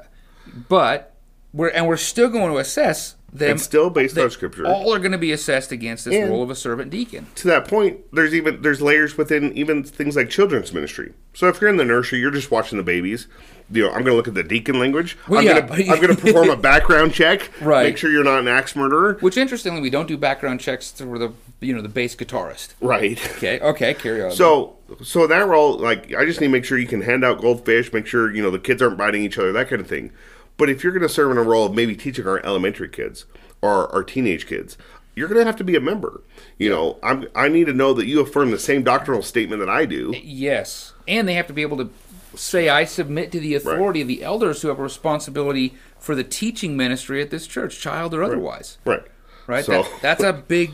but 0.69 1.14
we're 1.55 1.69
and 1.69 1.87
we're 1.87 1.97
still 1.97 2.29
going 2.29 2.51
to 2.51 2.57
assess 2.57 3.15
them. 3.31 3.51
It's 3.55 3.63
still 3.63 3.89
based 3.89 4.17
on 4.17 4.29
Scripture. 4.29 4.67
All 4.67 4.93
are 4.93 4.99
going 4.99 5.11
to 5.13 5.17
be 5.17 5.31
assessed 5.31 5.71
against 5.71 6.05
this 6.05 6.13
And- 6.15 6.29
role 6.29 6.43
of 6.43 6.49
a 6.49 6.55
servant 6.55 6.91
deacon. 6.91 7.27
to 7.35 7.47
that 7.47 7.67
point, 7.67 7.99
there's 8.13 8.33
even 8.33 8.61
there's 8.61 8.81
layers 8.81 9.17
within 9.17 9.51
even 9.57 9.83
things 9.83 10.15
like 10.15 10.29
children's 10.29 10.73
ministry. 10.73 11.13
So 11.33 11.47
if 11.47 11.59
you're 11.59 11.69
in 11.69 11.77
the 11.77 11.85
nursery, 11.85 12.19
you're 12.19 12.31
just 12.31 12.51
watching 12.51 12.77
the 12.77 12.83
babies. 12.83 13.27
You 13.71 13.83
know, 13.83 13.87
I'm 13.87 14.03
going 14.03 14.11
to 14.11 14.15
look 14.15 14.27
at 14.27 14.35
the 14.35 14.43
deacon 14.43 14.79
language. 14.79 15.17
Well, 15.27 15.39
I'm 15.39 15.45
yeah, 15.45 15.61
going 15.61 15.85
to 15.85 15.91
I'm 15.91 16.01
going 16.01 16.15
to 16.15 16.21
perform 16.21 16.49
a 16.51 16.57
background 16.57 17.13
check. 17.13 17.49
Right. 17.61 17.83
Make 17.87 17.97
sure 17.97 18.11
you're 18.11 18.23
not 18.23 18.39
an 18.39 18.47
axe 18.47 18.75
murderer. 18.75 19.17
Which, 19.21 19.37
interestingly, 19.37 19.81
we 19.81 19.89
don't 19.89 20.07
do 20.07 20.17
background 20.17 20.59
checks 20.59 20.91
for 20.91 21.17
the 21.17 21.33
you 21.61 21.73
know 21.73 21.81
the 21.81 21.89
bass 21.89 22.15
guitarist. 22.15 22.73
Right. 22.79 23.19
Okay, 23.37 23.59
okay, 23.59 23.93
carry 23.95 24.21
on. 24.23 24.31
So 24.31 24.75
so 25.01 25.25
that 25.25 25.47
role, 25.47 25.77
like, 25.77 26.13
I 26.13 26.25
just 26.25 26.39
need 26.41 26.47
to 26.47 26.51
make 26.53 26.63
sure 26.65 26.77
you 26.77 26.85
can 26.87 27.01
hand 27.01 27.25
out 27.25 27.41
goldfish, 27.41 27.91
make 27.91 28.05
sure 28.05 28.33
you 28.33 28.43
know 28.43 28.51
the 28.51 28.59
kids 28.59 28.81
aren't 28.83 28.97
biting 28.97 29.23
each 29.23 29.37
other, 29.39 29.51
that 29.53 29.67
kind 29.67 29.81
of 29.81 29.87
thing. 29.87 30.11
But 30.57 30.69
if 30.69 30.83
you're 30.83 30.93
going 30.93 31.01
to 31.03 31.09
serve 31.09 31.31
in 31.31 31.37
a 31.37 31.43
role 31.43 31.65
of 31.65 31.73
maybe 31.75 31.95
teaching 31.95 32.27
our 32.27 32.43
elementary 32.45 32.89
kids 32.89 33.25
or 33.61 33.93
our 33.93 34.03
teenage 34.03 34.47
kids, 34.47 34.77
you're 35.15 35.27
going 35.27 35.39
to 35.39 35.45
have 35.45 35.55
to 35.57 35.63
be 35.63 35.75
a 35.75 35.81
member. 35.81 36.21
You 36.57 36.69
know, 36.69 36.99
I'm 37.03 37.27
I 37.35 37.47
need 37.47 37.65
to 37.65 37.73
know 37.73 37.93
that 37.93 38.05
you 38.05 38.19
affirm 38.19 38.51
the 38.51 38.59
same 38.59 38.83
doctrinal 38.83 39.21
statement 39.21 39.59
that 39.59 39.69
I 39.69 39.85
do. 39.85 40.13
Yes, 40.23 40.93
and 41.07 41.27
they 41.27 41.33
have 41.33 41.47
to 41.47 41.53
be 41.53 41.61
able 41.61 41.77
to 41.77 41.89
say, 42.35 42.69
"I 42.69 42.85
submit 42.85 43.31
to 43.31 43.39
the 43.39 43.55
authority 43.55 44.01
of 44.01 44.07
the 44.07 44.23
elders 44.23 44.61
who 44.61 44.67
have 44.67 44.79
a 44.79 44.83
responsibility 44.83 45.75
for 45.99 46.15
the 46.15 46.23
teaching 46.23 46.77
ministry 46.77 47.21
at 47.21 47.29
this 47.31 47.47
church, 47.47 47.79
child 47.79 48.13
or 48.13 48.23
otherwise." 48.23 48.77
Right. 48.85 49.03
Right. 49.47 49.65
So 49.65 49.83
That, 49.83 49.91
that's 50.01 50.23
a 50.23 50.33
big 50.47 50.71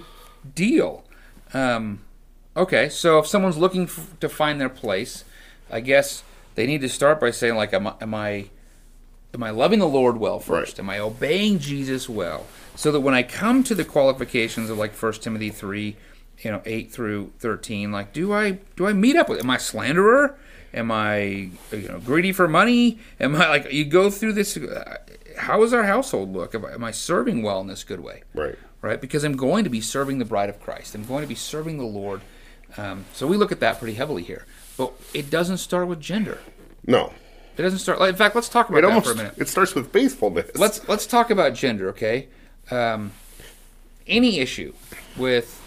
deal. 0.55 1.03
Um, 1.53 2.00
okay, 2.55 2.89
so 2.89 3.19
if 3.19 3.27
someone's 3.27 3.57
looking 3.57 3.83
f- 3.83 4.15
to 4.21 4.29
find 4.29 4.59
their 4.59 4.69
place, 4.69 5.23
I 5.69 5.81
guess 5.81 6.23
they 6.55 6.65
need 6.65 6.81
to 6.81 6.89
start 6.89 7.19
by 7.19 7.31
saying, 7.31 7.55
"Like, 7.55 7.73
am 7.73 7.88
I?" 7.88 7.93
Am 8.01 8.13
I 8.13 8.50
Am 9.33 9.43
I 9.43 9.50
loving 9.50 9.79
the 9.79 9.88
Lord 9.88 10.17
well 10.17 10.39
first? 10.39 10.77
Right. 10.77 10.83
Am 10.83 10.89
I 10.89 11.00
obeying 11.00 11.59
Jesus 11.59 12.09
well? 12.09 12.45
So 12.75 12.91
that 12.91 13.00
when 13.00 13.13
I 13.13 13.23
come 13.23 13.63
to 13.65 13.75
the 13.75 13.85
qualifications 13.85 14.69
of 14.69 14.77
like 14.77 14.93
1 14.93 15.13
Timothy 15.13 15.50
3, 15.50 15.95
you 16.39 16.51
know, 16.51 16.61
8 16.65 16.91
through 16.91 17.31
13, 17.39 17.91
like 17.91 18.13
do 18.13 18.33
I 18.33 18.59
do 18.75 18.88
I 18.88 18.93
meet 18.93 19.15
up 19.15 19.29
with 19.29 19.39
am 19.39 19.50
I 19.50 19.57
slanderer? 19.57 20.38
Am 20.73 20.91
I 20.91 21.50
you 21.71 21.88
know 21.88 22.00
greedy 22.00 22.31
for 22.31 22.47
money? 22.47 23.00
Am 23.19 23.35
I 23.35 23.50
like 23.50 23.71
you 23.71 23.85
go 23.85 24.09
through 24.09 24.33
this 24.33 24.57
uh, 24.57 24.97
how 25.38 25.59
does 25.59 25.73
our 25.73 25.83
household 25.83 26.33
look? 26.33 26.55
Am 26.55 26.65
I, 26.65 26.73
am 26.73 26.83
I 26.83 26.91
serving 26.91 27.41
well 27.41 27.61
in 27.61 27.67
this 27.67 27.83
good 27.83 28.00
way? 28.00 28.23
Right. 28.33 28.57
Right? 28.81 29.00
Because 29.00 29.23
I'm 29.23 29.38
going 29.38 29.63
to 29.63 29.69
be 29.69 29.81
serving 29.81 30.19
the 30.19 30.25
bride 30.25 30.50
of 30.50 30.59
Christ. 30.59 30.95
I'm 30.95 31.05
going 31.05 31.21
to 31.21 31.27
be 31.27 31.35
serving 31.35 31.77
the 31.77 31.85
Lord. 31.85 32.21
Um, 32.77 33.05
so 33.13 33.27
we 33.27 33.38
look 33.38 33.51
at 33.51 33.59
that 33.59 33.79
pretty 33.79 33.93
heavily 33.93 34.23
here. 34.23 34.45
But 34.77 34.93
it 35.13 35.29
doesn't 35.29 35.57
start 35.57 35.88
with 35.88 36.00
gender. 36.00 36.39
No. 36.85 37.13
It 37.58 37.62
doesn't 37.62 37.79
start. 37.79 38.01
In 38.01 38.15
fact, 38.15 38.36
let's 38.36 38.50
talk 38.50 38.70
about 38.70 38.79
It 38.79 38.81
that 38.84 38.88
almost 38.89 39.05
for 39.08 39.12
a 39.13 39.15
minute. 39.15 39.34
it 39.38 39.48
starts 39.50 39.75
with 39.75 39.91
faithfulness. 39.91 40.51
Let's 40.55 40.88
let's 40.88 41.05
talk 41.05 41.29
about 41.29 41.53
gender, 41.53 41.89
okay? 41.89 42.29
Um, 42.70 43.12
any 44.08 44.39
issue 44.39 44.74
with 45.17 45.60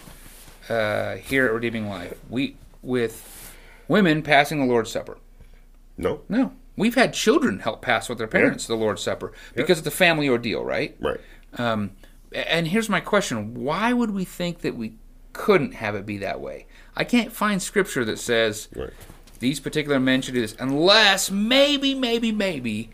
uh, 0.69 1.15
here 1.15 1.45
at 1.45 1.53
Redeeming 1.53 1.87
Life. 1.87 2.17
We 2.29 2.57
with 2.81 3.53
women 3.87 4.21
passing 4.23 4.59
the 4.59 4.65
Lord's 4.65 4.91
Supper. 4.91 5.17
No. 5.97 6.21
No, 6.27 6.51
we've 6.75 6.95
had 6.95 7.13
children 7.13 7.59
help 7.59 7.81
pass 7.81 8.09
with 8.09 8.17
their 8.17 8.27
parents 8.27 8.67
the 8.67 8.75
Lord's 8.75 9.01
Supper 9.01 9.31
because 9.55 9.77
it's 9.77 9.87
a 9.87 9.91
family 9.91 10.27
ordeal, 10.27 10.63
right? 10.65 10.95
Right. 10.99 11.19
Um, 11.57 11.91
and 12.33 12.67
here's 12.67 12.89
my 12.89 12.99
question: 12.99 13.53
Why 13.53 13.93
would 13.93 14.11
we 14.11 14.25
think 14.25 14.59
that 14.61 14.75
we 14.75 14.97
couldn't 15.33 15.75
have 15.75 15.95
it 15.95 16.05
be 16.05 16.17
that 16.17 16.41
way? 16.41 16.65
I 16.95 17.03
can't 17.03 17.31
find 17.31 17.61
scripture 17.61 18.03
that 18.05 18.19
says 18.19 18.67
Right. 18.75 18.91
These 19.39 19.59
particular 19.59 19.99
men 19.99 20.21
should 20.21 20.33
do 20.33 20.41
this, 20.41 20.55
unless 20.59 21.31
maybe, 21.31 21.93
maybe, 21.93 22.31
maybe 22.31 22.89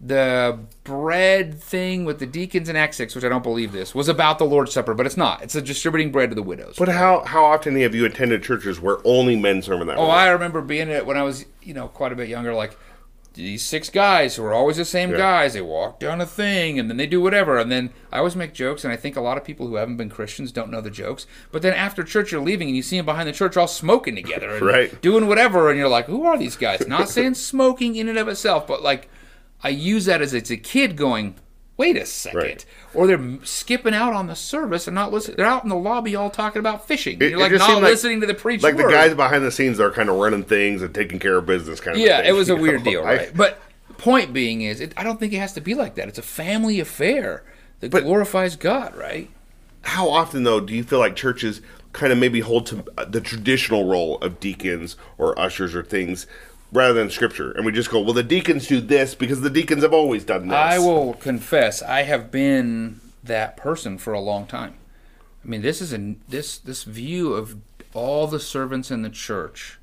the 0.00 0.58
bread 0.82 1.60
thing 1.60 2.06
with 2.06 2.18
the 2.18 2.26
deacons 2.26 2.70
in 2.70 2.76
Acts 2.76 2.96
six, 2.96 3.14
which 3.14 3.22
I 3.22 3.28
don't 3.28 3.42
believe 3.42 3.72
this 3.72 3.94
was 3.94 4.08
about 4.08 4.38
the 4.38 4.46
Lord's 4.46 4.72
Supper, 4.72 4.94
but 4.94 5.04
it's 5.04 5.16
not. 5.16 5.42
It's 5.42 5.54
a 5.54 5.60
distributing 5.60 6.10
bread 6.10 6.30
to 6.30 6.34
the 6.34 6.42
widows. 6.42 6.76
But 6.78 6.88
how 6.88 7.22
how 7.24 7.44
often 7.44 7.78
have 7.80 7.94
you 7.94 8.06
attended 8.06 8.42
churches 8.42 8.80
where 8.80 8.96
only 9.04 9.36
men 9.36 9.60
serve 9.60 9.82
in 9.82 9.88
that? 9.88 9.98
Oh, 9.98 10.08
way? 10.08 10.14
I 10.14 10.30
remember 10.30 10.62
being 10.62 10.90
at 10.90 11.04
when 11.04 11.18
I 11.18 11.22
was, 11.22 11.44
you 11.62 11.74
know, 11.74 11.88
quite 11.88 12.12
a 12.12 12.16
bit 12.16 12.28
younger. 12.28 12.54
Like 12.54 12.78
these 13.34 13.64
six 13.64 13.88
guys 13.90 14.34
who 14.36 14.44
are 14.44 14.52
always 14.52 14.76
the 14.76 14.84
same 14.84 15.10
Yeah. 15.12 15.16
guys. 15.18 15.54
They 15.54 15.60
walk 15.60 16.00
down 16.00 16.20
a 16.20 16.26
thing 16.26 16.78
and 16.78 16.90
then 16.90 16.96
they 16.96 17.06
do 17.06 17.20
whatever. 17.20 17.58
And 17.58 17.70
then 17.70 17.90
I 18.12 18.18
always 18.18 18.34
make 18.34 18.52
jokes, 18.52 18.82
and 18.84 18.92
I 18.92 18.96
think 18.96 19.16
a 19.16 19.20
lot 19.20 19.36
of 19.38 19.44
people 19.44 19.68
who 19.68 19.76
haven't 19.76 19.96
been 19.98 20.10
Christians 20.10 20.50
don't 20.52 20.70
know 20.70 20.80
the 20.80 20.90
jokes. 20.90 21.26
But 21.52 21.62
then 21.62 21.72
after 21.72 22.02
church, 22.02 22.32
you're 22.32 22.40
leaving 22.40 22.68
and 22.68 22.76
you 22.76 22.82
see 22.82 22.96
them 22.96 23.06
behind 23.06 23.28
the 23.28 23.32
church 23.32 23.56
all 23.56 23.68
smoking 23.68 24.16
together 24.16 24.50
and 24.50 24.62
Right. 24.66 25.00
doing 25.00 25.26
whatever, 25.28 25.70
and 25.70 25.78
you're 25.78 25.88
like, 25.88 26.06
who 26.06 26.24
are 26.24 26.36
these 26.36 26.56
guys? 26.56 26.86
Not 26.88 27.08
saying 27.08 27.34
smoking 27.34 27.94
in 27.96 28.08
and 28.08 28.18
of 28.18 28.26
itself, 28.28 28.66
but 28.66 28.82
like 28.82 29.08
I 29.62 29.68
use 29.68 30.06
that 30.06 30.22
as 30.22 30.34
it's 30.34 30.50
a 30.50 30.56
kid 30.56 30.96
going. 30.96 31.34
Wait 31.80 31.96
a 31.96 32.04
second. 32.04 32.38
Right. 32.38 32.64
Or 32.92 33.06
they're 33.06 33.38
skipping 33.42 33.94
out 33.94 34.12
on 34.12 34.26
the 34.26 34.36
service 34.36 34.86
and 34.86 34.94
not 34.94 35.12
listening. 35.12 35.38
They're 35.38 35.46
out 35.46 35.62
in 35.62 35.70
the 35.70 35.76
lobby 35.76 36.14
all 36.14 36.28
talking 36.28 36.60
about 36.60 36.86
fishing. 36.86 37.16
It- 37.20 37.30
you're 37.30 37.38
like 37.40 37.52
not 37.52 37.62
seemed 37.66 37.82
like- 37.82 37.92
listening 37.92 38.20
to 38.20 38.26
the 38.26 38.34
preacher. 38.34 38.62
like 38.66 38.76
the 38.76 38.82
guys 38.84 39.14
behind 39.14 39.44
the 39.44 39.50
scenes 39.50 39.80
are 39.80 39.90
kind 39.90 40.10
of 40.10 40.16
running 40.16 40.42
things 40.44 40.82
and 40.82 40.94
taking 40.94 41.18
care 41.18 41.36
of 41.38 41.46
business 41.46 41.80
kind 41.80 41.96
of. 41.96 42.02
Yeah, 42.02 42.18
thing, 42.18 42.28
it 42.28 42.32
was 42.32 42.50
a 42.50 42.54
you 42.56 42.60
weird 42.60 42.84
know? 42.84 42.90
deal, 42.90 43.00
I- 43.02 43.04
right? 43.16 43.30
but 43.34 43.58
point 43.96 44.32
being 44.34 44.60
is, 44.60 44.80
it, 44.80 44.92
I 44.96 45.04
don't 45.04 45.18
think 45.18 45.32
it 45.32 45.38
has 45.38 45.54
to 45.54 45.60
be 45.62 45.74
like 45.74 45.94
that. 45.94 46.06
It's 46.08 46.18
a 46.18 46.22
family 46.22 46.80
affair 46.80 47.44
that 47.80 47.88
glorifies 47.90 48.56
God, 48.56 48.94
right? 48.94 49.30
how 49.82 50.10
often 50.10 50.42
though 50.42 50.60
do 50.60 50.74
you 50.74 50.84
feel 50.84 50.98
like 50.98 51.16
churches 51.16 51.62
kind 51.94 52.12
of 52.12 52.18
maybe 52.18 52.40
hold 52.40 52.66
to 52.66 52.84
uh, 52.98 53.04
the 53.06 53.18
traditional 53.22 53.86
role 53.88 54.18
of 54.18 54.38
deacons 54.38 54.94
or 55.16 55.36
ushers 55.38 55.74
or 55.74 55.82
things 55.82 56.26
rather 56.72 56.94
than 56.94 57.10
scripture 57.10 57.50
and 57.52 57.66
we 57.66 57.72
just 57.72 57.90
go 57.90 58.00
well 58.00 58.12
the 58.12 58.22
deacons 58.22 58.66
do 58.66 58.80
this 58.80 59.14
because 59.14 59.40
the 59.40 59.50
deacons 59.50 59.82
have 59.82 59.92
always 59.92 60.24
done 60.24 60.48
this 60.48 60.56
I 60.56 60.78
will 60.78 61.14
confess, 61.14 61.82
I 61.82 62.02
have 62.02 62.30
been 62.30 63.00
that 63.22 63.56
person 63.56 63.98
for 63.98 64.12
a 64.12 64.20
long 64.20 64.46
time. 64.46 64.74
I 65.44 65.48
mean, 65.48 65.62
this 65.62 65.80
is 65.80 65.92
a 65.92 66.16
this 66.28 66.58
this 66.58 66.84
view 66.84 67.32
of 67.34 67.56
all 67.94 68.26
the 68.26 68.40
servants 68.40 68.90
in 68.90 69.02
the 69.02 69.10
church 69.10 69.78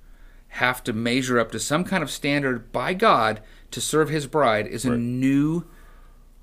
have 0.49 0.83
to 0.85 0.93
measure 0.93 1.39
up 1.39 1.51
to 1.51 1.59
some 1.59 1.83
kind 1.83 2.01
of 2.01 2.09
standard 2.09 2.71
by 2.71 2.93
God 2.93 3.41
to 3.71 3.81
serve 3.81 4.09
His 4.09 4.27
bride 4.27 4.65
is 4.65 4.85
a 4.85 4.97
new 4.97 5.65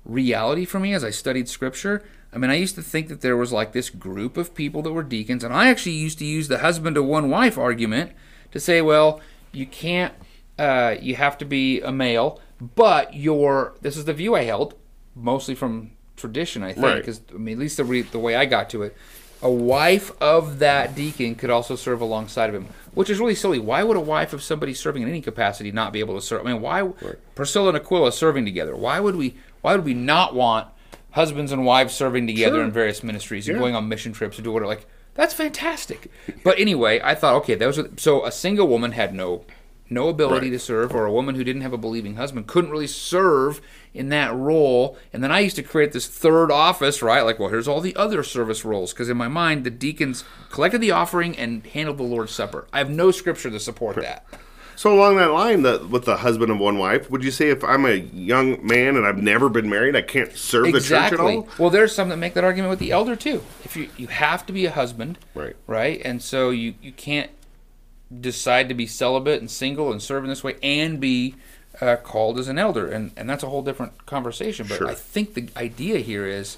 reality 0.05 0.63
for 0.63 0.79
me 0.79 0.93
as 0.93 1.03
I 1.03 1.09
studied 1.09 1.49
scripture. 1.49 2.03
I 2.31 2.37
mean, 2.37 2.51
I 2.51 2.55
used 2.55 2.75
to 2.75 2.81
think 2.81 3.07
that 3.07 3.21
there 3.21 3.37
was 3.37 3.51
like 3.51 3.71
this 3.71 3.89
group 3.89 4.37
of 4.37 4.53
people 4.53 4.81
that 4.83 4.93
were 4.93 5.03
deacons, 5.03 5.43
and 5.43 5.53
I 5.53 5.69
actually 5.69 5.93
used 5.93 6.19
to 6.19 6.25
use 6.25 6.47
the 6.47 6.59
husband 6.59 6.95
to 6.95 7.03
one 7.03 7.29
wife 7.29 7.57
argument 7.57 8.11
to 8.51 8.59
say, 8.59 8.81
well, 8.81 9.21
you 9.51 9.65
can't, 9.65 10.13
uh, 10.59 10.95
you 11.01 11.15
have 11.15 11.37
to 11.39 11.45
be 11.45 11.81
a 11.81 11.91
male, 11.91 12.39
but 12.75 13.13
your, 13.13 13.73
this 13.81 13.97
is 13.97 14.05
the 14.05 14.13
view 14.13 14.35
I 14.35 14.43
held, 14.43 14.75
mostly 15.15 15.55
from 15.55 15.91
tradition, 16.15 16.63
I 16.63 16.73
think, 16.73 16.85
Right. 16.85 16.95
because 16.97 17.21
I 17.33 17.37
mean, 17.37 17.53
at 17.53 17.59
least 17.59 17.77
the, 17.77 17.83
re- 17.83 18.01
the 18.01 18.19
way 18.19 18.35
I 18.35 18.45
got 18.45 18.69
to 18.71 18.83
it, 18.83 18.95
a 19.41 19.49
wife 19.51 20.11
of 20.21 20.59
that 20.59 20.95
deacon 20.95 21.35
could 21.35 21.49
also 21.49 21.75
serve 21.75 21.99
alongside 22.01 22.49
of 22.49 22.55
him, 22.55 22.67
which 22.93 23.09
is 23.09 23.19
really 23.19 23.35
silly. 23.35 23.59
Why 23.59 23.83
would 23.83 23.97
a 23.97 24.01
wife 24.01 24.31
of 24.33 24.41
somebody 24.41 24.73
serving 24.73 25.03
in 25.03 25.09
any 25.09 25.21
capacity 25.21 25.71
not 25.71 25.91
be 25.93 25.99
able 25.99 26.15
to 26.15 26.21
serve? 26.21 26.45
I 26.47 26.51
mean, 26.53 26.61
why 26.61 26.89
Priscilla 27.35 27.67
and 27.69 27.77
Aquila 27.77 28.11
serving 28.13 28.45
together? 28.45 28.75
Why 28.75 28.99
would 28.99 29.15
we? 29.17 29.35
Why 29.61 29.75
would 29.75 29.83
we 29.85 29.93
not 29.93 30.33
want 30.33 30.69
husbands 31.11 31.51
and 31.51 31.65
wives 31.65 31.93
serving 31.93 32.27
together 32.27 32.55
Sure. 32.57 32.63
in 32.63 32.71
various 32.71 33.03
ministries 33.03 33.47
and 33.47 33.57
Yeah. 33.57 33.61
going 33.61 33.75
on 33.75 33.89
mission 33.89 34.13
trips 34.13 34.37
and 34.37 34.45
do 34.45 34.51
whatever? 34.53 34.69
Like 34.69 34.87
that's 35.15 35.33
fantastic. 35.33 36.09
But 36.43 36.57
anyway, 36.57 37.01
I 37.03 37.13
thought, 37.13 37.35
okay, 37.43 37.55
was 37.57 37.79
so 37.97 38.25
a 38.25 38.31
single 38.31 38.67
woman 38.67 38.93
had 38.93 39.13
no 39.13 39.43
no 39.89 40.09
ability 40.09 40.47
Right. 40.47 40.53
to 40.53 40.59
serve, 40.59 40.95
or 40.95 41.05
a 41.05 41.11
woman 41.11 41.35
who 41.35 41.43
didn't 41.43 41.61
have 41.61 41.73
a 41.73 41.77
believing 41.77 42.15
husband 42.15 42.47
couldn't 42.47 42.71
really 42.71 42.87
serve 42.87 43.61
in 43.93 44.09
that 44.09 44.33
role. 44.35 44.97
And 45.13 45.23
then 45.23 45.31
I 45.31 45.39
used 45.41 45.55
to 45.57 45.63
create 45.63 45.91
this 45.91 46.07
third 46.07 46.51
office, 46.51 47.01
right? 47.01 47.21
Like, 47.21 47.39
well, 47.39 47.49
here's 47.49 47.67
all 47.67 47.81
the 47.81 47.95
other 47.95 48.23
service 48.23 48.65
roles, 48.65 48.93
because 48.93 49.09
in 49.09 49.17
my 49.17 49.27
mind, 49.27 49.63
the 49.63 49.69
deacons 49.69 50.23
collected 50.49 50.79
the 50.81 50.91
offering 50.91 51.37
and 51.37 51.65
handled 51.67 51.97
the 51.97 52.03
Lord's 52.03 52.31
Supper. 52.33 52.67
I 52.73 52.79
have 52.79 52.89
no 52.89 53.11
scripture 53.11 53.49
to 53.51 53.59
support 53.59 53.95
that. 53.97 54.25
so 54.75 54.91
along 54.93 55.15
that 55.15 55.31
line 55.31 55.61
the, 55.61 55.87
with 55.89 56.03
the 56.03 56.17
husband 56.17 56.51
of 56.51 56.57
one 56.59 56.77
wife 56.77 57.09
would 57.09 57.23
you 57.23 57.31
say 57.31 57.47
if 57.49 57.63
i'm 57.63 57.85
a 57.85 57.93
young 57.93 58.57
man 58.67 58.97
and 58.97 59.07
i've 59.07 59.17
never 59.23 59.47
been 59.47 59.69
married 59.69 59.95
i 59.95 60.01
can't 60.01 60.35
serve 60.35 60.65
the 60.65 60.73
church 60.81 60.91
at 60.91 61.13
Exactly. 61.13 61.35
all 61.37 61.47
Well, 61.57 61.69
there's 61.69 61.95
some 61.95 62.09
that 62.09 62.17
make 62.17 62.33
that 62.33 62.43
argument 62.43 62.71
with 62.71 62.79
the 62.79 62.91
elder 62.91 63.15
too. 63.15 63.41
If 63.63 63.77
you 63.77 63.87
you 63.95 64.07
have 64.07 64.45
to 64.47 64.51
be 64.51 64.65
a 64.65 64.71
husband, 64.71 65.17
Right. 65.33 65.55
right, 65.65 66.01
and 66.03 66.21
so 66.21 66.49
you 66.49 66.73
you 66.81 66.91
can't 66.91 67.31
decide 68.21 68.69
to 68.69 68.75
be 68.75 68.87
celibate 68.87 69.39
and 69.39 69.49
single 69.49 69.91
and 69.91 70.01
serve 70.01 70.23
in 70.23 70.29
this 70.29 70.43
way 70.43 70.55
and 70.61 70.99
be 70.99 71.35
uh, 71.81 71.97
called 71.97 72.39
as 72.39 72.47
an 72.47 72.57
elder, 72.57 72.87
and 72.87 73.11
and 73.17 73.29
that's 73.29 73.43
a 73.43 73.49
whole 73.49 73.61
different 73.61 74.05
conversation. 74.05 74.65
But 74.67 74.77
Sure. 74.77 74.87
I 74.87 74.95
think 74.95 75.33
the 75.33 75.49
idea 75.57 75.99
here 75.99 76.25
is, 76.25 76.57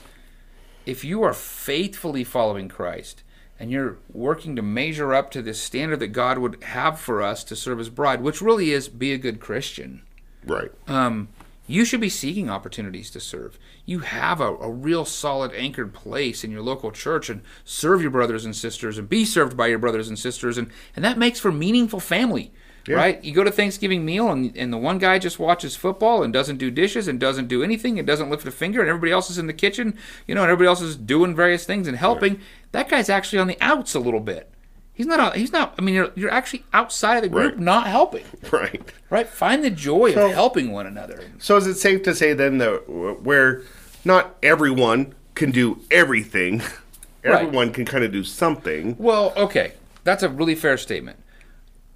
if 0.86 1.04
you 1.04 1.24
are 1.24 1.34
faithfully 1.34 2.24
following 2.24 2.70
Christ. 2.70 3.24
And 3.60 3.72
you're 3.72 3.98
working 4.14 4.56
to 4.56 4.62
measure 4.62 5.16
up 5.16 5.32
to 5.32 5.42
this 5.42 5.60
standard 5.60 6.00
that 6.02 6.10
God 6.10 6.38
would 6.38 6.62
have 6.62 7.00
for 7.00 7.24
us 7.24 7.44
to 7.46 7.56
serve 7.56 7.80
His 7.80 7.90
bride, 7.90 8.22
which 8.22 8.40
really 8.40 8.70
is 8.70 8.88
be 8.88 9.12
a 9.14 9.18
good 9.18 9.40
Christian 9.40 10.04
right 10.46 10.72
um, 10.88 11.28
you 11.68 11.86
should 11.86 12.02
be 12.02 12.10
seeking 12.10 12.50
opportunities 12.50 13.12
to 13.12 13.20
serve. 13.20 13.60
You 13.86 14.00
have 14.00 14.42
a, 14.42 14.56
a 14.56 14.72
real 14.72 15.06
solid 15.06 15.54
anchored 15.54 15.94
place 15.94 16.44
in 16.44 16.52
your 16.52 16.62
local 16.62 16.92
church 16.92 17.30
and 17.30 17.42
serve 17.66 18.02
your 18.02 18.12
brothers 18.12 18.46
and 18.46 18.56
sisters 18.56 18.98
and 18.98 19.08
be 19.08 19.26
served 19.26 19.56
by 19.56 19.68
your 19.68 19.80
brothers 19.80 20.08
and 20.08 20.18
sisters 20.18 20.58
and, 20.58 20.72
and 20.96 21.04
that 21.04 21.18
makes 21.18 21.40
for 21.40 21.52
meaningful 21.52 22.00
family. 22.00 22.52
Right? 22.96 23.22
You 23.22 23.34
go 23.34 23.44
to 23.44 23.52
Thanksgiving 23.52 24.06
meal 24.06 24.30
and, 24.32 24.56
and 24.56 24.72
the 24.72 24.78
one 24.78 24.98
guy 24.98 25.20
just 25.20 25.40
watches 25.40 25.76
football 25.76 26.24
and 26.24 26.32
doesn't 26.32 26.56
do 26.56 26.72
dishes 26.72 27.10
and 27.10 27.20
doesn't 27.20 27.50
do 27.50 27.62
anything 27.62 28.00
and 28.00 28.08
doesn't 28.08 28.30
lift 28.30 28.48
a 28.48 28.52
finger 28.52 28.80
and 28.80 28.88
everybody 28.88 29.12
else 29.12 29.30
is 29.30 29.38
in 29.38 29.48
the 29.48 29.54
kitchen, 29.54 29.98
you 30.26 30.34
know, 30.34 30.44
and 30.44 30.50
everybody 30.50 30.70
else 30.70 30.80
is 30.80 30.96
doing 30.96 31.36
various 31.36 31.66
things 31.66 31.90
and 31.90 31.98
helping. 31.98 32.40
That 32.72 32.88
guy's 32.88 33.10
actually 33.10 33.40
on 33.40 33.48
the 33.48 33.58
outs 33.60 33.94
a 33.94 34.00
little 34.00 34.22
bit. 34.22 34.54
He's 34.98 35.06
not. 35.06 35.20
out- 35.20 35.36
He's 35.36 35.52
not. 35.54 35.76
I 35.78 35.82
mean, 35.84 35.94
you're, 35.96 36.12
you're 36.16 36.32
actually 36.32 36.66
outside 36.74 37.18
of 37.18 37.22
the 37.22 37.30
group, 37.30 37.52
Right. 37.54 37.60
not 37.60 37.86
helping. 37.88 38.26
right 38.52 38.82
Right? 39.12 39.28
Find 39.28 39.64
the 39.64 39.70
joy 39.70 40.14
So- 40.14 40.26
of 40.26 40.32
helping 40.34 40.72
one 40.72 40.88
another. 40.88 41.22
so 41.38 41.56
is 41.56 41.68
it 41.68 41.76
safe 41.76 42.02
to 42.04 42.16
say 42.16 42.34
then 42.34 42.58
that 42.58 42.90
where 43.22 43.62
not 44.04 44.36
everyone 44.42 45.14
can 45.36 45.52
do 45.52 45.80
everything 45.92 46.60
Right. 47.24 47.42
everyone 47.44 47.72
can 47.74 47.86
kind 47.86 48.04
of 48.04 48.12
do 48.12 48.24
something 48.24 48.96
Well, 48.98 49.34
okay, 49.38 49.74
that's 50.04 50.24
a 50.24 50.30
really 50.30 50.56
fair 50.56 50.78
statement. 50.78 51.20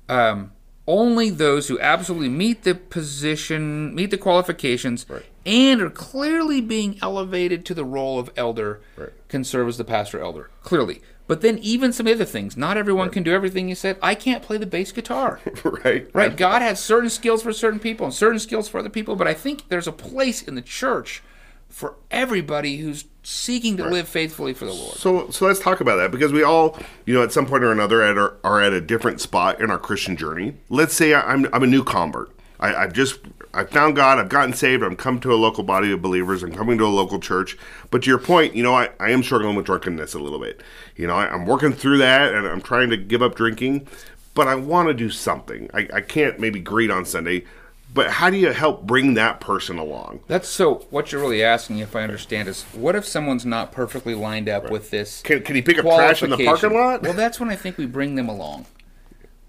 Um, 0.09 0.51
only 0.87 1.29
those 1.29 1.67
who 1.69 1.79
absolutely 1.79 2.27
meet 2.29 2.63
the 2.63 2.75
position, 2.75 3.95
meet 3.95 4.11
the 4.11 4.17
qualifications, 4.17 5.05
Right. 5.09 5.25
And 5.45 5.81
are 5.81 5.89
clearly 5.89 6.61
being 6.61 6.97
elevated 7.01 7.65
to 7.65 7.73
the 7.73 7.85
role 7.85 8.19
of 8.19 8.29
elder 8.35 8.81
Right. 8.95 9.09
can 9.27 9.43
serve 9.43 9.67
as 9.67 9.77
the 9.77 9.83
pastor 9.83 10.19
elder. 10.21 10.49
Clearly. 10.63 11.01
But 11.27 11.41
then 11.41 11.59
even 11.59 11.93
some 11.93 12.07
other 12.07 12.25
things. 12.25 12.57
Not 12.57 12.75
everyone 12.77 13.09
can 13.09 13.23
do 13.23 13.33
everything 13.33 13.69
you 13.69 13.75
said. 13.75 13.97
I 14.01 14.15
can't 14.15 14.43
play 14.43 14.57
the 14.57 14.65
bass 14.65 14.91
guitar. 14.91 15.39
right 15.63 16.09
Right? 16.13 16.35
God 16.35 16.61
has 16.61 16.79
certain 16.79 17.09
skills 17.09 17.41
for 17.41 17.53
certain 17.53 17.79
people 17.79 18.05
and 18.05 18.13
certain 18.13 18.39
skills 18.39 18.67
for 18.67 18.79
other 18.79 18.89
people, 18.89 19.15
but 19.15 19.27
I 19.27 19.33
think 19.33 19.69
there's 19.69 19.87
a 19.87 19.93
place 19.93 20.41
in 20.41 20.55
the 20.55 20.61
church 20.61 21.23
for 21.69 21.95
everybody 22.11 22.77
who's 22.77 23.05
seeking 23.23 23.77
to 23.77 23.85
live 23.87 24.09
faithfully 24.09 24.53
for 24.53 24.65
the 24.65 24.73
Lord. 24.73 24.95
So, 24.97 25.29
so 25.29 25.45
let's 25.45 25.59
talk 25.59 25.79
about 25.79 25.95
that 25.97 26.11
because 26.11 26.33
we 26.33 26.43
all, 26.43 26.77
you 27.05 27.13
know, 27.13 27.23
at 27.23 27.31
some 27.31 27.45
point 27.45 27.63
or 27.63 27.71
another, 27.71 28.01
at 28.03 28.17
our, 28.17 28.35
are 28.43 28.61
at 28.61 28.73
a 28.73 28.81
different 28.81 29.21
spot 29.21 29.61
in 29.61 29.71
our 29.71 29.77
Christian 29.79 30.17
journey. 30.17 30.55
Let's 30.67 30.93
say 30.93 31.13
I'm, 31.13 31.47
I'm 31.53 31.63
a 31.63 31.67
new 31.67 31.83
convert. 31.85 32.29
I, 32.59 32.75
I've 32.75 32.91
just 32.93 33.19
I 33.53 33.65
found 33.65 33.95
God. 33.95 34.17
I've 34.17 34.29
gotten 34.29 34.53
saved. 34.53 34.83
I'm 34.83 34.95
come 34.95 35.19
to 35.21 35.33
a 35.33 35.35
local 35.35 35.63
body 35.63 35.91
of 35.91 36.01
believers. 36.01 36.43
I'm 36.43 36.53
coming 36.53 36.77
to 36.77 36.85
a 36.85 36.87
local 36.87 37.19
church. 37.19 37.57
But 37.89 38.03
to 38.03 38.09
your 38.09 38.19
point, 38.19 38.55
you 38.55 38.63
know, 38.63 38.73
I, 38.73 38.89
I 38.99 39.11
am 39.11 39.23
struggling 39.23 39.55
with 39.55 39.65
drunkenness 39.65 40.13
a 40.13 40.19
little 40.19 40.39
bit. 40.39 40.61
You 40.95 41.07
know, 41.07 41.15
I, 41.15 41.27
I'm 41.27 41.45
working 41.45 41.73
through 41.73 41.97
that, 41.99 42.33
and 42.33 42.47
I'm 42.47 42.61
trying 42.61 42.89
to 42.89 42.97
give 42.97 43.21
up 43.21 43.35
drinking. 43.35 43.87
But 44.33 44.47
I 44.47 44.55
want 44.55 44.87
to 44.87 44.93
do 44.93 45.09
something. 45.09 45.69
I, 45.73 45.87
I 45.93 46.01
can't 46.01 46.39
maybe 46.39 46.59
greet 46.59 46.89
on 46.89 47.05
Sunday. 47.05 47.45
But 47.93 48.09
how 48.09 48.29
do 48.29 48.37
you 48.37 48.53
help 48.53 48.83
bring 48.83 49.15
that 49.15 49.41
person 49.41 49.77
along? 49.77 50.21
That's 50.27 50.47
so. 50.47 50.85
What 50.91 51.11
you're 51.11 51.19
really 51.19 51.43
asking, 51.43 51.79
if 51.79 51.93
I 51.93 52.03
understand, 52.03 52.47
is 52.47 52.63
what 52.71 52.95
if 52.95 53.05
someone's 53.05 53.45
not 53.45 53.73
perfectly 53.73 54.15
lined 54.15 54.47
up 54.47 54.69
with 54.69 54.91
this? 54.91 55.21
Can, 55.23 55.41
can 55.41 55.55
he 55.55 55.61
pick 55.61 55.77
up 55.77 55.83
trash 55.83 56.23
in 56.23 56.29
the 56.29 56.37
parking 56.37 56.73
lot? 56.73 57.01
Well, 57.01 57.13
that's 57.13 57.37
when 57.37 57.49
I 57.49 57.57
think 57.57 57.77
we 57.77 57.85
bring 57.85 58.15
them 58.15 58.29
along, 58.29 58.65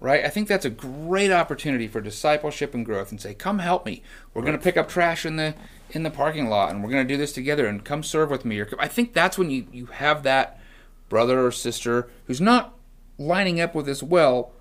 right? 0.03 0.25
I 0.25 0.29
think 0.29 0.49
that's 0.49 0.65
a 0.65 0.69
great 0.69 1.31
opportunity 1.31 1.87
for 1.87 2.01
discipleship 2.01 2.73
and 2.73 2.85
growth, 2.85 3.09
and 3.09 3.21
say, 3.21 3.33
"Come 3.33 3.59
help 3.59 3.85
me. 3.85 4.03
We're 4.33 4.41
going 4.41 4.57
to 4.57 4.61
pick 4.61 4.75
up 4.75 4.89
trash 4.89 5.25
in 5.25 5.37
the 5.37 5.55
in 5.91 6.03
the 6.03 6.11
parking 6.11 6.49
lot, 6.49 6.71
and 6.71 6.83
we're 6.83 6.91
going 6.91 7.07
to 7.07 7.13
do 7.13 7.17
this 7.17 7.31
together, 7.31 7.65
and 7.65 7.83
come 7.83 8.03
serve 8.03 8.29
with 8.29 8.43
me." 8.43 8.59
Or 8.59 8.69
I 8.77 8.89
think 8.89 9.13
that's 9.13 9.37
when 9.37 9.49
you 9.49 9.65
you 9.71 9.85
have 9.87 10.23
that 10.23 10.59
brother 11.07 11.45
or 11.45 11.51
sister 11.51 12.09
who's 12.27 12.41
not 12.41 12.75
lining 13.17 13.61
up 13.61 13.73
with 13.73 13.85
this 13.85 14.03
well, 14.03 14.51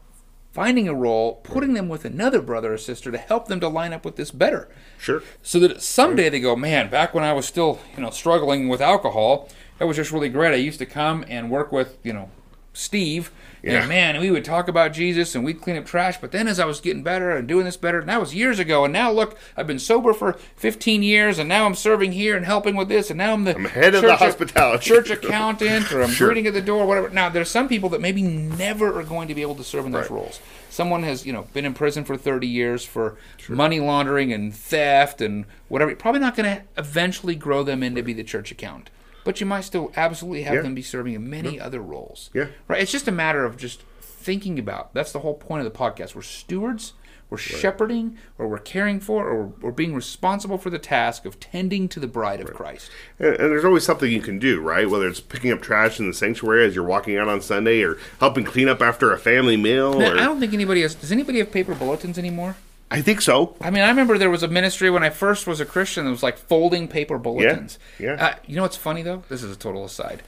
finding 0.53 0.87
a 0.87 0.95
role, 0.95 1.37
putting 1.43 1.75
them 1.75 1.89
with 1.89 2.05
another 2.05 2.41
brother 2.41 2.75
or 2.75 2.79
sister 2.79 3.11
to 3.11 3.19
help 3.19 3.49
them 3.49 3.59
to 3.59 3.69
line 3.69 3.93
up 3.93 4.05
with 4.05 4.15
this 4.15 4.31
better. 4.31 4.69
Sure. 4.97 5.25
So 5.43 5.59
that 5.59 5.83
someday 5.83 6.29
they 6.29 6.39
go, 6.39 6.55
man, 6.55 6.89
back 6.89 7.15
when 7.15 7.25
I 7.25 7.33
was 7.33 7.47
still, 7.47 7.81
you 7.97 8.03
know, 8.03 8.11
struggling 8.11 8.69
with 8.69 8.81
alcohol, 8.81 9.49
that 9.79 9.87
was 9.87 9.97
just 9.97 10.13
really 10.13 10.29
great. 10.29 10.53
I 10.53 10.57
used 10.57 10.79
to 10.79 10.87
come 10.87 11.25
and 11.27 11.51
work 11.51 11.73
with, 11.73 11.99
you 12.05 12.13
know, 12.13 12.31
Steve. 12.73 13.31
Yeah. 13.63 13.81
And 13.81 13.89
man, 13.89 14.21
we 14.21 14.31
would 14.33 14.45
talk 14.45 14.67
about 14.67 14.93
Jesus 14.93 15.37
and 15.37 15.45
we'd 15.45 15.61
clean 15.61 15.77
up 15.77 15.87
trash. 15.87 16.17
But 16.21 16.33
then 16.33 16.49
as 16.49 16.59
I 16.59 16.65
was 16.65 16.81
getting 16.81 17.05
better 17.05 17.31
and 17.31 17.47
doing 17.47 17.65
this 17.65 17.77
better, 17.77 18.01
and 18.01 18.09
that 18.09 18.19
was 18.19 18.35
years 18.35 18.59
ago. 18.59 18.85
And 18.85 18.93
now 18.93 19.13
look, 19.13 19.39
I've 19.57 19.69
been 19.69 19.79
sober 19.79 20.13
for 20.13 20.33
15 20.57 21.03
years, 21.05 21.39
and 21.39 21.49
now 21.49 21.65
I'm 21.65 21.77
serving 21.77 22.11
here 22.13 22.37
and 22.37 22.45
helping 22.45 22.75
with 22.75 22.89
this, 22.89 23.09
and 23.11 23.19
now 23.19 23.33
I'm 23.35 23.45
the 23.45 23.55
I'm 23.55 23.67
head 23.67 23.95
of 23.95 24.03
the 24.03 24.17
hospitality. 24.17 24.85
church 24.85 25.11
accountant, 25.11 25.93
or 25.93 26.03
I'm 26.03 26.11
Sure. 26.11 26.27
greeting 26.29 26.49
at 26.49 26.55
the 26.55 26.61
door, 26.61 26.87
whatever. 26.87 27.09
Now 27.11 27.29
there's 27.29 27.51
some 27.51 27.69
people 27.69 27.89
that 27.91 28.01
maybe 28.01 28.23
never 28.23 28.99
are 28.99 29.05
going 29.05 29.29
to 29.29 29.35
be 29.35 29.43
able 29.43 29.55
to 29.57 29.65
serve 29.65 29.87
in 29.87 29.93
those 29.93 30.03
Right. 30.11 30.17
roles. 30.17 30.41
Someone 30.69 31.03
has, 31.05 31.25
you 31.25 31.33
know, 31.33 31.47
been 31.53 31.65
in 31.65 31.75
prison 31.75 32.03
for 32.05 32.17
30 32.17 32.49
years 32.49 32.85
for 32.85 33.17
money 33.49 33.79
laundering 33.79 34.33
and 34.33 34.53
theft 34.53 35.21
and 35.21 35.45
whatever. 35.69 35.95
Probably 35.95 36.21
not 36.21 36.35
going 36.35 36.57
to 36.57 36.63
eventually 36.77 37.37
grow 37.37 37.63
them 37.63 37.83
into 37.85 38.03
be 38.03 38.13
the 38.15 38.25
church 38.25 38.51
accountant. 38.51 38.91
But 39.25 39.41
you 39.41 39.47
might 39.47 39.63
still 39.63 39.93
absolutely 39.97 40.43
have 40.43 40.55
Yeah. 40.57 40.63
them 40.63 40.75
be 40.75 40.83
serving 40.83 41.15
in 41.15 41.29
many 41.31 41.61
other 41.61 41.81
roles. 41.81 42.31
Yeah. 42.35 42.47
Right? 42.69 42.83
It's 42.83 42.93
just 42.93 43.07
a 43.09 43.13
matter 43.13 43.45
of 43.45 43.57
just 43.57 43.83
thinking 44.01 44.59
about. 44.59 44.95
That's 44.95 45.13
the 45.13 45.21
whole 45.21 45.35
point 45.35 45.65
of 45.67 45.73
the 45.73 45.79
podcast. 45.79 46.15
We're 46.15 46.23
stewards, 46.23 46.93
we're 47.31 47.39
shepherding, 47.39 48.19
or 48.39 48.47
we're 48.47 48.59
caring 48.59 49.01
for, 49.01 49.27
or 49.29 49.47
we're 49.61 49.71
being 49.71 49.95
responsible 49.95 50.59
for 50.59 50.71
the 50.71 50.79
task 50.79 51.25
of 51.25 51.41
tending 51.41 51.89
to 51.89 51.99
the 52.01 52.07
bride 52.07 52.41
of 52.41 52.53
Christ. 52.53 52.91
And, 53.19 53.29
and 53.31 53.51
there's 53.51 53.65
always 53.65 53.85
something 53.85 54.11
you 54.13 54.21
can 54.21 54.39
do, 54.39 54.61
right? 54.61 54.89
Whether 54.91 55.09
it's 55.09 55.21
picking 55.21 55.51
up 55.51 55.63
trash 55.63 55.99
in 55.99 56.09
the 56.09 56.15
sanctuary 56.15 56.67
as 56.67 56.75
you're 56.75 56.85
walking 56.85 57.17
out 57.17 57.29
on 57.29 57.41
Sunday, 57.41 57.83
or 57.83 57.97
helping 58.21 58.45
clean 58.45 58.69
up 58.69 58.83
after 58.83 59.13
a 59.13 59.19
family 59.19 59.57
meal. 59.57 59.99
Man, 59.99 60.13
or, 60.13 60.21
I 60.21 60.25
don't 60.25 60.41
think 60.41 60.53
anybody 60.53 60.83
has. 60.83 60.95
Does 60.95 61.11
anybody 61.13 61.39
have 61.39 61.51
paper 61.51 61.75
bulletins 61.75 62.19
anymore? 62.19 62.57
I 62.93 63.01
think 63.03 63.21
so. 63.21 63.57
I 63.61 63.71
mean, 63.71 63.83
I 63.83 63.89
remember 63.89 64.19
there 64.19 64.31
was 64.31 64.43
a 64.43 64.49
ministry 64.49 64.91
when 64.91 65.03
I 65.03 65.11
first 65.11 65.47
was 65.47 65.61
a 65.61 65.65
Christian 65.67 66.05
that 66.05 66.11
was 66.11 66.23
like 66.23 66.37
folding 66.37 66.89
paper 66.89 67.19
bulletins. 67.19 67.79
yeah. 67.99 68.13
Uh, 68.15 68.35
you 68.47 68.57
know 68.57 68.63
what's 68.63 68.77
funny 68.77 69.03
though? 69.03 69.23
This 69.29 69.43
is 69.43 69.51
a 69.55 69.59
total 69.59 69.85
aside. 69.85 70.23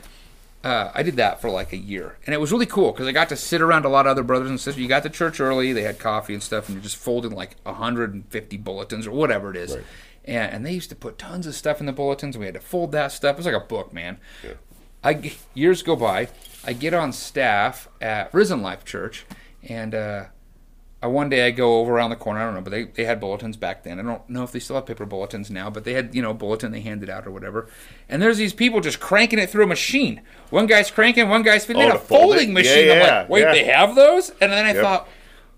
Uh, 0.63 0.91
I 0.95 1.03
did 1.03 1.17
that 1.17 1.43
for 1.43 1.51
like 1.51 1.75
a 1.75 1.77
year, 1.77 2.17
and 2.25 2.33
it 2.33 2.41
was 2.41 2.51
really 2.51 2.65
cool 2.65 2.93
because 2.93 3.07
I 3.07 3.13
got 3.13 3.29
to 3.29 3.37
sit 3.37 3.61
around 3.61 3.85
a 3.85 3.91
lot 3.91 4.07
of 4.07 4.11
other 4.13 4.23
brothers 4.23 4.49
and 4.49 4.59
sisters. 4.59 4.81
You 4.81 4.89
got 4.89 5.03
to 5.03 5.11
church 5.11 5.39
early; 5.39 5.75
they 5.75 5.83
had 5.83 5.99
coffee 5.99 6.33
and 6.33 6.43
stuff, 6.43 6.69
and 6.69 6.77
you're 6.77 6.83
just 6.83 6.97
folding 6.97 7.33
like 7.33 7.57
150 7.65 8.57
bulletins 8.57 9.07
or 9.07 9.11
whatever 9.11 9.51
it 9.51 9.57
is. 9.57 9.75
Right. 9.75 9.85
And, 10.25 10.53
and 10.55 10.67
they 10.67 10.73
used 10.73 10.89
to 10.89 10.97
put 10.97 11.19
tons 11.19 11.47
of 11.47 11.55
stuff 11.55 11.81
in 11.81 11.87
the 11.87 11.93
bulletins. 11.93 12.39
We 12.39 12.47
had 12.47 12.55
to 12.55 12.61
fold 12.61 12.93
that 12.93 13.13
stuff. 13.13 13.35
It 13.35 13.37
was 13.37 13.47
like 13.47 13.55
a 13.55 13.61
book, 13.61 13.93
man. 13.93 14.17
I 15.03 15.13
g- 15.13 15.37
years 15.53 15.83
go 15.83 15.97
by. 15.97 16.29
I 16.65 16.73
get 16.73 16.95
on 16.95 17.13
staff 17.13 17.89
at 18.01 18.33
Risen 18.33 18.63
Life 18.63 18.87
Church, 18.87 19.27
and 19.69 19.95
uh, 19.95 20.25
I, 21.05 21.07
one 21.09 21.29
day 21.29 21.47
I 21.47 21.51
go 21.51 21.81
over 21.81 21.93
around 21.93 22.11
the 22.11 22.17
corner. 22.17 22.41
I 22.41 22.45
don't 22.45 22.55
know, 22.55 22.61
but 22.63 22.71
they, 22.71 22.85
they 22.85 23.05
had 23.05 23.21
bulletins 23.21 23.57
back 23.57 23.83
then. 23.83 23.99
I 24.01 24.03
don't 24.03 24.29
know 24.31 24.43
if 24.43 24.53
they 24.53 24.59
still 24.59 24.77
have 24.77 24.87
paper 24.87 25.05
bulletins 25.07 25.51
now, 25.51 25.69
but 25.71 25.85
they 25.85 25.93
had 25.93 26.15
you 26.15 26.23
know 26.23 26.31
a 26.31 26.35
bulletin 26.35 26.73
they 26.73 26.81
handed 26.81 27.11
out 27.11 27.27
or 27.27 27.31
whatever. 27.31 27.69
And 28.09 28.23
there's 28.23 28.39
these 28.39 28.55
people 28.55 28.81
just 28.81 29.01
cranking 29.01 29.39
it 29.39 29.51
through 29.51 29.65
a 29.65 29.69
machine. 29.69 30.23
One 30.51 30.67
guy's 30.67 30.91
cranking, 30.91 31.29
one 31.29 31.43
guy's 31.43 31.67
they 31.67 31.75
Oh, 31.75 31.81
had 31.81 31.97
a 31.97 31.99
folding 31.99 32.53
machine. 32.53 32.87
Yeah, 32.87 32.93
I'm 32.95 32.99
yeah, 33.01 33.19
like, 33.21 33.29
wait, 33.29 33.41
yeah. 33.43 33.53
they 33.53 33.65
have 33.65 33.95
those? 33.95 34.31
And 34.41 34.51
then 34.53 34.65
I 34.65 34.73
Yep. 34.73 34.83
thought. 34.83 35.09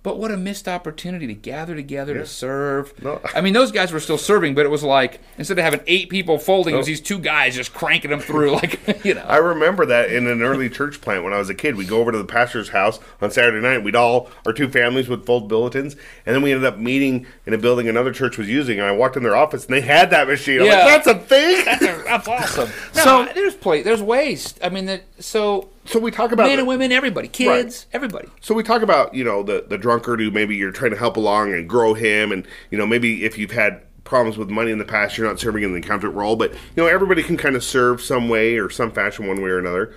But 0.06 0.18
what 0.18 0.30
a 0.30 0.36
missed 0.36 0.68
opportunity 0.68 1.26
to 1.26 1.34
gather 1.34 1.75
together 1.75 2.12
Yeah. 2.14 2.20
to 2.20 2.26
serve. 2.28 2.94
No. 3.02 3.20
I 3.34 3.40
mean, 3.40 3.54
those 3.54 3.72
guys 3.72 3.90
were 3.90 3.98
still 3.98 4.18
serving, 4.18 4.54
but 4.54 4.64
it 4.64 4.68
was 4.68 4.84
like 4.84 5.18
instead 5.36 5.58
of 5.58 5.64
having 5.64 5.80
eight 5.88 6.10
people 6.10 6.38
folding, 6.38 6.76
it 6.76 6.78
was 6.78 6.86
these 6.86 7.00
two 7.00 7.18
guys 7.18 7.56
just 7.56 7.75
cranking 7.75 8.12
them 8.12 8.20
through, 8.20 8.52
like 8.52 9.04
you 9.04 9.14
know. 9.14 9.25
I 9.26 9.38
remember 9.38 9.84
that 9.86 10.12
in 10.12 10.28
an 10.28 10.42
early 10.42 10.70
church 10.70 11.00
plant 11.00 11.25
when 11.25 11.32
I 11.32 11.38
was 11.38 11.50
a 11.50 11.56
kid. 11.56 11.75
We'd 11.75 11.88
go 11.88 11.98
over 11.98 12.12
to 12.12 12.18
the 12.18 12.25
pastor's 12.25 12.68
house 12.68 13.00
on 13.20 13.32
Saturday 13.32 13.60
night. 13.60 13.82
We'd 13.82 13.96
all, 13.96 14.30
our 14.46 14.52
two 14.52 14.68
families 14.68 15.08
would 15.08 15.26
fold 15.26 15.48
bulletins. 15.48 15.96
And 16.25 16.36
then 16.36 16.40
we 16.42 16.52
ended 16.52 16.66
up 16.72 16.78
meeting 16.78 17.26
in 17.44 17.52
a 17.52 17.58
building 17.58 17.88
another 17.88 18.12
church 18.12 18.38
was 18.38 18.48
using. 18.48 18.78
And 18.78 18.86
I 18.86 18.92
walked 18.92 19.16
in 19.16 19.25
their 19.25 19.34
office 19.34 19.66
and 19.66 19.75
they 19.75 19.80
had 19.80 20.10
that 20.10 20.28
machine. 20.28 20.60
I'm 20.60 20.66
Yeah. 20.66 20.84
like, 20.84 21.04
that's 21.04 21.06
a 21.08 21.14
thing? 21.18 21.64
That's 22.04 22.28
awesome. 22.28 22.68
No, 22.94 23.02
So- 23.02 23.28
there's 23.35 23.54
play, 23.57 23.83
there's 23.83 24.02
waste. 24.02 24.61
I 24.62 24.68
mean, 24.68 24.87
that 24.87 25.02
so 25.18 25.68
so 25.87 25.99
we 25.99 26.11
talk 26.11 26.33
about 26.33 26.44
men 26.46 26.57
the- 26.57 26.61
and 26.61 26.68
women, 26.68 26.92
everybody, 26.92 27.29
kids, 27.29 27.87
everybody. 27.92 28.29
So 28.40 28.55
we 28.55 28.62
talk 28.62 28.83
about 28.83 29.14
you 29.14 29.25
know 29.25 29.42
the 29.42 29.64
the 29.68 29.79
drunkard 29.79 30.20
who 30.20 30.31
maybe 30.31 30.57
you're 30.57 30.72
trying 30.72 30.90
to 30.92 30.96
help 30.96 31.16
along 31.16 31.53
and 31.53 31.68
grow 31.68 31.94
him, 31.94 32.33
and 32.33 32.46
you 32.70 32.79
know 32.79 32.87
maybe 32.87 33.25
if 33.25 33.38
you've 33.38 33.53
had 33.53 33.83
problems 34.05 34.37
with 34.38 34.49
money 34.51 34.70
in 34.70 34.79
the 34.79 34.85
past, 34.85 35.18
you're 35.18 35.27
not 35.27 35.40
serving 35.40 35.64
in 35.64 35.72
the 35.72 35.79
accountant 35.79 36.14
role, 36.14 36.37
but 36.37 36.53
you 36.53 36.59
know 36.77 36.87
everybody 36.87 37.22
can 37.22 37.37
kind 37.37 37.57
of 37.57 37.64
serve 37.64 38.01
some 38.01 38.29
way 38.29 38.57
or 38.59 38.70
some 38.70 38.90
fashion, 38.92 39.27
one 39.27 39.42
way 39.42 39.51
or 39.51 39.59
another. 39.59 39.94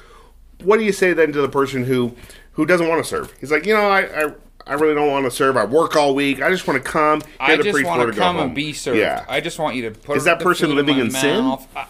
What 0.63 0.77
do 0.77 0.83
you 0.85 0.91
say 0.91 1.13
then 1.13 1.31
to 1.33 1.41
the 1.41 1.49
person 1.49 1.85
who 1.85 2.15
who 2.53 2.65
doesn't 2.65 2.87
want 2.87 3.03
to 3.03 3.07
serve? 3.09 3.33
He's 3.39 3.51
like, 3.51 3.65
you 3.65 3.73
know, 3.73 3.87
I. 3.89 4.25
I 4.27 4.31
I 4.67 4.73
really 4.73 4.93
don't 4.93 5.09
want 5.09 5.25
to 5.25 5.31
serve. 5.31 5.57
I 5.57 5.65
work 5.65 5.95
all 5.95 6.13
week. 6.13 6.43
I 6.43 6.51
just 6.51 6.67
want 6.67 6.83
to 6.83 6.87
come. 6.87 7.21
hear 7.21 7.29
I 7.39 7.55
the 7.55 7.63
just 7.63 7.73
preach 7.73 7.87
want 7.87 7.99
word, 8.01 8.05
to 8.07 8.09
and 8.11 8.17
come 8.19 8.35
home. 8.35 8.45
and 8.47 8.55
be 8.55 8.71
served. 8.73 8.99
Yeah. 8.99 9.25
I 9.27 9.39
just 9.41 9.57
want 9.57 9.75
you 9.75 9.89
to 9.89 9.99
put 9.99 10.15
Is 10.15 10.25
that 10.25 10.37
the 10.37 10.43
person 10.45 10.67
food 10.67 10.75
living 10.75 10.97
my 10.97 11.01
in 11.05 11.09
sin? 11.11 11.43
I, 11.75 11.87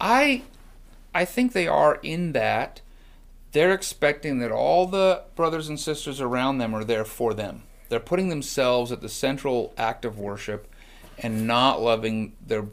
I 0.00 0.42
I 1.12 1.24
think 1.24 1.52
they 1.52 1.66
are 1.66 1.98
in 2.04 2.30
that 2.32 2.80
they're 3.56 3.72
expecting 3.72 4.38
that 4.40 4.52
all 4.52 4.86
the 4.86 5.22
brothers 5.34 5.66
and 5.66 5.80
sisters 5.80 6.20
around 6.20 6.58
them 6.58 6.74
are 6.74 6.84
there 6.84 7.06
for 7.06 7.32
them. 7.32 7.62
They're 7.88 7.98
putting 7.98 8.28
themselves 8.28 8.92
at 8.92 9.00
the 9.00 9.08
central 9.08 9.72
act 9.78 10.04
of 10.04 10.18
worship 10.18 10.70
and 11.16 11.46
not 11.46 11.80
loving 11.80 12.34
their 12.46 12.66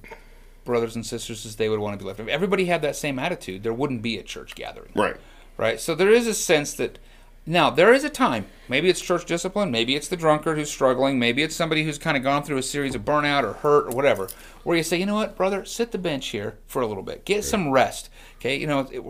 brothers 0.65 0.97
and 0.97 1.05
sisters 1.05 1.45
as 1.45 1.55
they 1.55 1.69
would 1.69 1.79
want 1.79 1.97
to 1.97 2.03
be 2.03 2.05
loved. 2.05 2.19
If 2.19 2.27
everybody 2.27 2.65
had 2.65 2.81
that 2.81 2.97
same 2.97 3.17
attitude, 3.17 3.63
there 3.63 3.73
wouldn't 3.73 4.01
be 4.01 4.17
a 4.17 4.23
church 4.23 4.55
gathering. 4.55 4.91
Right. 4.93 5.15
Right? 5.55 5.79
So 5.79 5.95
there 5.95 6.09
is 6.09 6.27
a 6.27 6.33
sense 6.33 6.73
that 6.73 6.99
now 7.45 7.69
there 7.69 7.93
is 7.93 8.03
a 8.03 8.09
time. 8.09 8.47
Maybe 8.67 8.89
it's 8.89 8.99
church 8.99 9.23
discipline, 9.23 9.71
maybe 9.71 9.95
it's 9.95 10.09
the 10.09 10.17
drunkard 10.17 10.57
who's 10.57 10.69
struggling, 10.69 11.17
maybe 11.17 11.43
it's 11.43 11.55
somebody 11.55 11.85
who's 11.85 11.97
kind 11.97 12.17
of 12.17 12.23
gone 12.23 12.43
through 12.43 12.57
a 12.57 12.63
series 12.63 12.93
of 12.93 13.05
burnout 13.05 13.43
or 13.43 13.53
hurt 13.53 13.87
or 13.87 13.95
whatever, 13.95 14.27
where 14.63 14.75
you 14.75 14.83
say, 14.83 14.97
you 14.97 15.05
know 15.05 15.15
what, 15.15 15.37
brother, 15.37 15.63
sit 15.63 15.93
the 15.93 15.97
bench 15.97 16.27
here 16.27 16.57
for 16.67 16.81
a 16.81 16.87
little 16.87 17.03
bit, 17.03 17.23
get 17.23 17.45
some 17.45 17.71
rest. 17.71 18.09
Okay, 18.39 18.57
you 18.57 18.67
know, 18.67 18.87
it, 18.91 19.01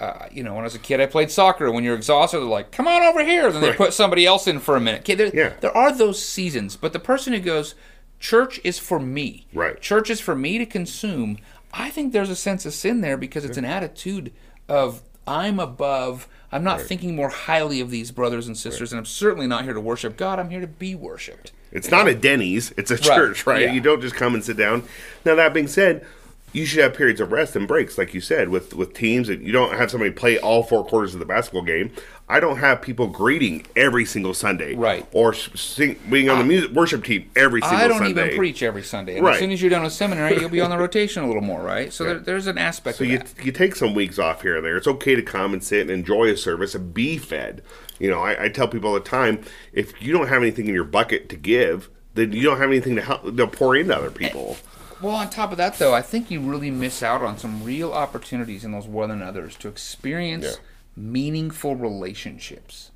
uh, 0.00 0.26
you 0.32 0.42
know, 0.42 0.54
when 0.54 0.62
I 0.62 0.64
was 0.64 0.74
a 0.74 0.78
kid, 0.80 1.00
I 1.00 1.06
played 1.06 1.30
soccer. 1.30 1.70
When 1.70 1.84
you're 1.84 1.94
exhausted, 1.94 2.38
they're 2.38 2.44
like, 2.46 2.70
"Come 2.72 2.88
on 2.88 3.02
over 3.02 3.24
here." 3.24 3.50
Then 3.52 3.60
they 3.60 3.68
Right. 3.68 3.76
put 3.76 3.92
somebody 3.92 4.26
else 4.26 4.46
in 4.46 4.58
for 4.58 4.76
a 4.76 4.80
minute. 4.80 5.02
Okay, 5.02 5.14
there, 5.14 5.30
Yeah. 5.34 5.52
there 5.60 5.76
are 5.76 5.92
those 5.92 6.24
seasons, 6.24 6.76
but 6.76 6.92
the 6.92 6.98
person 6.98 7.32
who 7.32 7.38
goes, 7.40 7.74
"Church 8.18 8.60
is 8.64 8.78
for 8.78 8.98
me," 8.98 9.46
Right. 9.54 9.80
Church 9.80 10.10
is 10.10 10.20
for 10.20 10.34
me 10.34 10.58
to 10.58 10.66
consume. 10.66 11.38
I 11.72 11.90
think 11.90 12.12
there's 12.12 12.30
a 12.30 12.36
sense 12.36 12.64
of 12.66 12.72
sin 12.74 13.00
there 13.00 13.16
because 13.16 13.44
it's 13.44 13.58
an 13.58 13.64
attitude 13.64 14.32
of 14.68 15.02
I'm 15.26 15.58
above. 15.58 16.28
I'm 16.52 16.62
not 16.62 16.80
thinking 16.80 17.16
more 17.16 17.30
highly 17.30 17.80
of 17.80 17.90
these 17.90 18.10
brothers 18.12 18.46
and 18.46 18.56
sisters, 18.56 18.92
and 18.92 18.98
I'm 18.98 19.04
certainly 19.06 19.46
not 19.46 19.64
here 19.64 19.72
to 19.72 19.80
worship 19.80 20.16
God. 20.16 20.38
I'm 20.38 20.50
here 20.50 20.60
to 20.60 20.66
be 20.66 20.94
worshipped. 20.94 21.50
It's 21.72 21.90
not 21.90 22.06
a 22.06 22.14
Denny's, 22.14 22.72
it's 22.76 22.92
a 22.92 22.98
church, 22.98 23.44
right? 23.46 23.62
yeah. 23.62 23.72
You 23.72 23.80
don't 23.80 24.00
just 24.00 24.14
come 24.14 24.34
and 24.34 24.44
sit 24.44 24.56
down. 24.56 24.84
Now 25.24 25.34
that 25.34 25.52
being 25.52 25.66
said, 25.66 26.06
you 26.54 26.64
should 26.64 26.78
have 26.78 26.94
periods 26.94 27.20
of 27.20 27.32
rest 27.32 27.56
and 27.56 27.66
breaks, 27.66 27.98
like 27.98 28.14
you 28.14 28.20
said, 28.20 28.48
with 28.48 28.74
with 28.74 28.94
teams, 28.94 29.28
and 29.28 29.44
you 29.44 29.52
don't 29.52 29.76
have 29.76 29.90
somebody 29.90 30.12
play 30.12 30.38
all 30.38 30.62
four 30.62 30.84
quarters 30.84 31.12
of 31.12 31.18
the 31.18 31.26
basketball 31.26 31.62
game. 31.62 31.90
I 32.28 32.38
don't 32.40 32.58
have 32.58 32.80
people 32.80 33.08
greeting 33.08 33.66
every 33.76 34.06
single 34.06 34.32
Sunday, 34.32 34.74
Right. 34.74 35.06
Or 35.12 35.34
sing, 35.34 35.98
being 36.08 36.30
on 36.30 36.38
the 36.38 36.44
music 36.44 36.70
worship 36.70 37.04
team 37.04 37.28
every 37.36 37.60
single 37.60 37.78
Sunday. 37.78 37.84
I 37.84 37.88
don't 37.88 37.98
Sunday. 37.98 38.24
even 38.26 38.36
preach 38.38 38.62
every 38.62 38.82
Sunday. 38.82 39.16
And 39.16 39.26
Right. 39.26 39.34
As 39.34 39.40
soon 39.40 39.50
as 39.50 39.60
you're 39.60 39.68
done 39.68 39.82
with 39.82 39.92
seminary, 39.92 40.40
you'll 40.40 40.48
be 40.48 40.60
on 40.60 40.70
the 40.70 40.78
rotation 40.78 41.24
a 41.24 41.26
little 41.26 41.42
more, 41.42 41.60
right? 41.60 41.92
So 41.92 42.04
there, 42.04 42.18
there's 42.20 42.46
an 42.46 42.56
aspect 42.56 42.98
So 42.98 43.04
of 43.04 43.10
you, 43.10 43.20
you 43.42 43.52
take 43.52 43.74
some 43.74 43.92
weeks 43.92 44.18
off 44.18 44.40
here 44.40 44.56
and 44.56 44.64
there. 44.64 44.76
It's 44.76 44.86
okay 44.86 45.14
to 45.16 45.22
come 45.22 45.52
and 45.52 45.62
sit 45.62 45.82
and 45.82 45.90
enjoy 45.90 46.30
a 46.30 46.36
service 46.36 46.74
and 46.74 46.94
be 46.94 47.18
fed. 47.18 47.62
You 47.98 48.10
know, 48.10 48.20
I, 48.20 48.44
I 48.44 48.48
tell 48.48 48.68
people 48.68 48.90
all 48.90 48.94
the 48.94 49.00
time, 49.00 49.42
if 49.72 50.00
you 50.00 50.12
don't 50.12 50.28
have 50.28 50.40
anything 50.40 50.68
in 50.68 50.74
your 50.74 50.84
bucket 50.84 51.28
to 51.28 51.36
give, 51.36 51.90
then 52.14 52.32
you 52.32 52.42
don't 52.42 52.58
have 52.58 52.70
anything 52.70 52.96
to 52.96 53.02
help 53.02 53.36
to 53.36 53.46
pour 53.48 53.76
into 53.76 53.94
other 53.94 54.08
eh, 54.08 54.10
people. 54.28 54.56
Well, 55.04 55.16
on 55.16 55.28
top 55.28 55.50
of 55.52 55.58
that, 55.58 55.78
though, 55.78 55.92
I 55.92 56.00
think 56.00 56.30
you 56.30 56.40
really 56.40 56.70
miss 56.70 57.02
out 57.02 57.20
on 57.20 57.36
some 57.36 57.62
real 57.62 57.92
opportunities 57.92 58.64
in 58.64 58.72
those 58.72 58.86
one 58.86 59.10
and 59.10 59.22
others 59.22 59.54
to 59.56 59.68
experience 59.68 60.44
Yeah. 60.46 60.52
meaningful 60.96 61.76
relationships. 61.76 62.90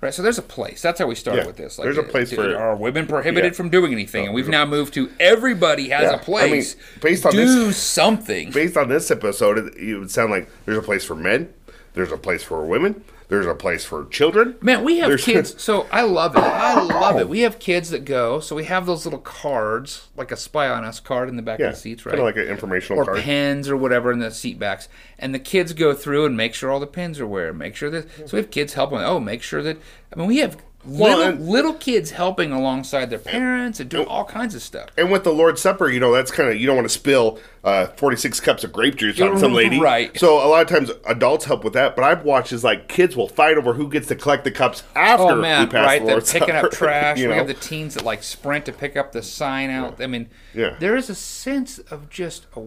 Right, 0.00 0.14
so 0.14 0.22
there's 0.22 0.38
a 0.38 0.42
place. 0.42 0.80
That's 0.80 0.98
how 0.98 1.06
we 1.06 1.14
started 1.14 1.42
Yeah. 1.42 1.46
with 1.48 1.56
this. 1.58 1.76
There's 1.76 1.98
a 1.98 2.02
place 2.02 2.30
do- 2.30 2.36
for- 2.36 2.56
are 2.56 2.74
women 2.74 3.06
prohibited 3.06 3.52
Yeah. 3.52 3.56
from 3.56 3.68
doing 3.68 3.92
anything, 3.92 4.24
and 4.24 4.34
we've 4.34 4.48
now 4.48 4.64
moved 4.64 4.94
to 4.94 5.10
everybody 5.20 5.90
has 5.90 6.04
Yeah, 6.04 6.08
a 6.08 6.12
I 6.14 6.16
mean, 6.16 6.24
place. 6.24 6.76
based 7.02 7.26
on 7.26 7.32
do 7.32 7.66
this- 7.66 7.76
something. 7.76 8.50
Based 8.50 8.76
on 8.78 8.88
this 8.88 9.10
episode, 9.10 9.58
it, 9.58 9.74
it 9.76 9.98
would 9.98 10.10
sound 10.10 10.30
like 10.32 10.48
there's 10.64 10.78
a 10.78 10.82
place 10.82 11.04
for 11.04 11.14
men, 11.14 11.50
there's 11.94 12.10
a 12.10 12.16
place 12.16 12.42
for 12.42 12.64
women, 12.64 13.04
there's 13.32 13.46
a 13.46 13.54
place 13.54 13.84
for 13.84 14.04
children. 14.06 14.56
Man, 14.60 14.84
we 14.84 14.98
have 14.98 15.08
There's- 15.08 15.24
kids. 15.24 15.54
So 15.62 15.86
I 15.90 16.02
love 16.02 16.36
it. 16.36 16.40
I 16.42 16.80
love 16.82 17.18
it. 17.18 17.28
We 17.28 17.40
have 17.40 17.58
kids 17.58 17.90
that 17.90 18.04
go. 18.04 18.40
So 18.40 18.54
we 18.54 18.64
have 18.64 18.84
those 18.86 19.04
little 19.06 19.18
cards, 19.20 20.08
like 20.16 20.30
a 20.30 20.36
spy 20.36 20.68
on 20.68 20.84
us 20.84 21.00
card 21.00 21.28
in 21.28 21.36
the 21.36 21.42
back 21.42 21.58
Yeah, 21.58 21.68
of 21.68 21.74
the 21.74 21.80
seats, 21.80 22.04
right? 22.04 22.10
kind 22.12 22.20
of 22.20 22.26
like 22.26 22.36
an 22.36 22.50
informational 22.50 23.00
or 23.02 23.04
card. 23.06 23.18
pens 23.20 23.68
or 23.68 23.76
whatever 23.76 24.12
in 24.12 24.18
the 24.18 24.30
seat 24.30 24.58
backs. 24.58 24.88
And 25.18 25.34
the 25.34 25.38
kids 25.38 25.72
go 25.72 25.94
through 25.94 26.26
and 26.26 26.36
make 26.36 26.52
sure 26.54 26.70
all 26.70 26.80
the 26.80 26.86
pens 26.86 27.18
are 27.20 27.26
where, 27.26 27.52
make 27.52 27.74
sure 27.74 27.90
that. 27.90 28.06
So 28.28 28.36
we 28.36 28.38
have 28.38 28.50
kids 28.50 28.74
helping. 28.74 28.98
Oh, 28.98 29.18
make 29.18 29.42
sure 29.42 29.62
that. 29.62 29.78
I 30.12 30.18
mean, 30.18 30.28
we 30.28 30.38
have 30.38 30.56
Well, 30.84 31.18
little, 31.18 31.32
and- 31.34 31.48
little 31.48 31.74
kids 31.74 32.10
helping 32.10 32.50
alongside 32.52 33.08
their 33.10 33.18
parents 33.20 33.78
and 33.80 33.88
doing 33.88 34.06
all 34.08 34.24
kinds 34.24 34.54
of 34.54 34.62
stuff. 34.62 34.88
And 34.96 35.12
with 35.12 35.22
the 35.24 35.32
Lord's 35.32 35.60
Supper, 35.60 35.88
you 35.88 36.00
know, 36.00 36.12
that's 36.12 36.30
kind 36.30 36.48
of, 36.50 36.56
you 36.56 36.66
don't 36.66 36.74
want 36.76 36.86
to 36.86 36.92
spill 36.94 37.38
uh, 37.62 37.86
46 37.86 38.40
cups 38.40 38.64
of 38.64 38.72
grape 38.72 38.96
juice 38.96 39.20
on 39.20 39.38
some 39.38 39.52
lady. 39.52 39.78
Right. 39.80 40.18
So 40.18 40.44
a 40.44 40.48
lot 40.48 40.62
of 40.62 40.68
times 40.68 40.90
adults 41.06 41.44
help 41.44 41.62
with 41.64 41.72
that, 41.74 41.94
but 41.94 42.04
I've 42.04 42.24
watched 42.24 42.52
is 42.52 42.64
like 42.64 42.88
kids 42.88 43.14
will 43.16 43.28
fight 43.28 43.56
over 43.56 43.74
who 43.74 43.88
gets 43.88 44.08
to 44.08 44.16
collect 44.16 44.42
the 44.44 44.50
cups 44.50 44.82
after 44.96 45.24
Oh 45.24 45.36
man, 45.36 45.66
we 45.66 45.70
pass 45.70 45.86
right? 45.86 46.00
the 46.00 46.06
They're 46.06 46.14
Lord's 46.16 46.32
picking 46.32 46.48
Supper. 46.48 46.66
up 46.66 46.72
trash. 46.72 47.18
you 47.18 47.28
We 47.28 47.34
have 47.34 47.46
the 47.46 47.54
teens 47.54 47.94
that 47.94 48.04
like 48.04 48.22
sprint 48.22 48.64
to 48.66 48.72
pick 48.72 48.96
up 48.96 49.12
the 49.12 49.22
sign 49.22 49.70
out. 49.70 50.00
I 50.00 50.06
mean, 50.08 50.28
Yeah. 50.54 50.76
there 50.80 50.96
is 50.96 51.08
a 51.10 51.14
sense 51.14 51.78
of 51.78 52.10
just 52.10 52.46
a, 52.56 52.60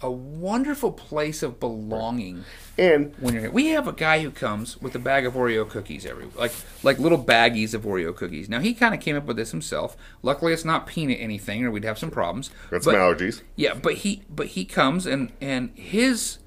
a 0.00 0.10
wonderful 0.10 0.92
place 0.92 1.42
of 1.42 1.58
belonging 1.58 2.44
and 2.78 3.12
when 3.18 3.34
you're 3.34 3.42
here. 3.42 3.50
We 3.50 3.68
have 3.68 3.88
a 3.88 3.92
guy 3.92 4.20
who 4.22 4.30
comes 4.30 4.80
with 4.80 4.94
a 4.94 4.98
bag 5.00 5.26
of 5.26 5.34
Oreo 5.34 5.68
cookies 5.68 6.06
every 6.06 6.26
like 6.36 6.52
like 6.84 6.98
little 6.98 7.22
baggies 7.22 7.74
of 7.74 7.82
Oreo 7.82 8.14
cookies. 8.14 8.48
Now 8.48 8.60
he 8.60 8.74
kind 8.74 8.94
of 8.94 9.00
came 9.00 9.16
up 9.16 9.24
with 9.24 9.36
this 9.36 9.50
himself. 9.50 9.96
Luckily, 10.22 10.52
it's 10.52 10.64
not 10.64 10.86
peanut 10.86 11.18
anything, 11.20 11.64
or 11.64 11.70
we'd 11.72 11.84
have 11.84 11.98
some 11.98 12.10
problems. 12.10 12.50
got 12.70 12.84
some 12.84 12.94
allergies. 12.94 13.42
yeah, 13.56 13.74
but 13.74 13.94
he 13.94 14.22
but 14.30 14.48
he 14.48 14.64
comes 14.64 15.04
and 15.06 15.32
and 15.40 15.70
his 15.74 16.38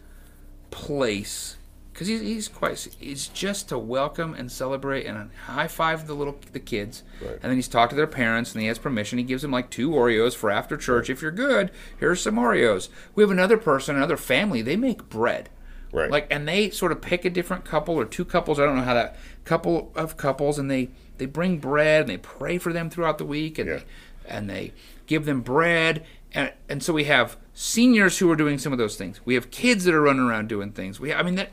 place 0.69 1.57
because 2.01 2.19
he's, 2.19 2.21
he's 2.21 2.47
quite 2.47 2.87
is 2.99 3.27
just 3.27 3.69
to 3.69 3.77
welcome 3.77 4.33
and 4.33 4.51
celebrate 4.51 5.05
and 5.05 5.29
high 5.45 5.67
five 5.67 6.07
the 6.07 6.15
little 6.15 6.35
the 6.51 6.59
kids. 6.59 7.03
Right. 7.21 7.33
and 7.33 7.43
then 7.43 7.53
he's 7.53 7.67
talked 7.67 7.91
to 7.91 7.95
their 7.95 8.07
parents 8.07 8.53
and 8.53 8.61
he 8.63 8.67
has 8.69 8.79
permission. 8.79 9.19
He 9.19 9.23
gives 9.23 9.43
them 9.43 9.51
like 9.51 9.69
two 9.69 9.91
oreos 9.91 10.33
for 10.35 10.49
after 10.49 10.77
church. 10.77 11.11
If 11.11 11.21
you're 11.21 11.29
good 11.29 11.69
here's 11.99 12.19
some 12.21 12.37
oreos. 12.37 12.89
We 13.13 13.21
have 13.21 13.29
another 13.29 13.57
person 13.57 13.95
another 13.97 14.17
family. 14.17 14.63
They 14.63 14.75
make 14.75 15.09
bread. 15.09 15.49
Right. 15.91 16.09
like 16.09 16.25
and 16.31 16.47
they 16.47 16.71
sort 16.71 16.91
of 16.91 17.01
pick 17.01 17.23
a 17.23 17.29
different 17.29 17.65
couple 17.65 17.93
or 17.99 18.05
two 18.05 18.25
couples. 18.25 18.59
I 18.59 18.65
don't 18.65 18.77
know 18.77 18.81
how 18.81 18.95
that 18.95 19.15
couple 19.43 19.91
of 19.95 20.17
couples 20.17 20.57
and 20.57 20.71
they 20.71 20.89
they 21.19 21.27
bring 21.27 21.59
bread 21.59 22.01
and 22.01 22.09
they 22.09 22.17
pray 22.17 22.57
for 22.57 22.73
them 22.73 22.89
throughout 22.89 23.19
the 23.19 23.25
week 23.25 23.59
and 23.59 23.69
Yeah. 23.69 23.75
they 23.75 23.83
and 24.27 24.49
they 24.49 24.73
give 25.05 25.25
them 25.25 25.41
bread. 25.41 26.03
And 26.33 26.51
and 26.67 26.81
so 26.81 26.93
we 26.93 27.03
have 27.03 27.37
seniors 27.53 28.17
who 28.17 28.31
are 28.31 28.35
doing 28.35 28.57
some 28.57 28.71
of 28.73 28.79
those 28.79 28.95
things. 28.95 29.21
We 29.23 29.35
have 29.35 29.51
kids 29.51 29.83
that 29.83 29.93
are 29.93 30.01
running 30.01 30.23
around 30.23 30.49
doing 30.49 30.71
things. 30.71 30.99
We 30.99 31.13
i 31.13 31.21
mean 31.21 31.35
that 31.35 31.49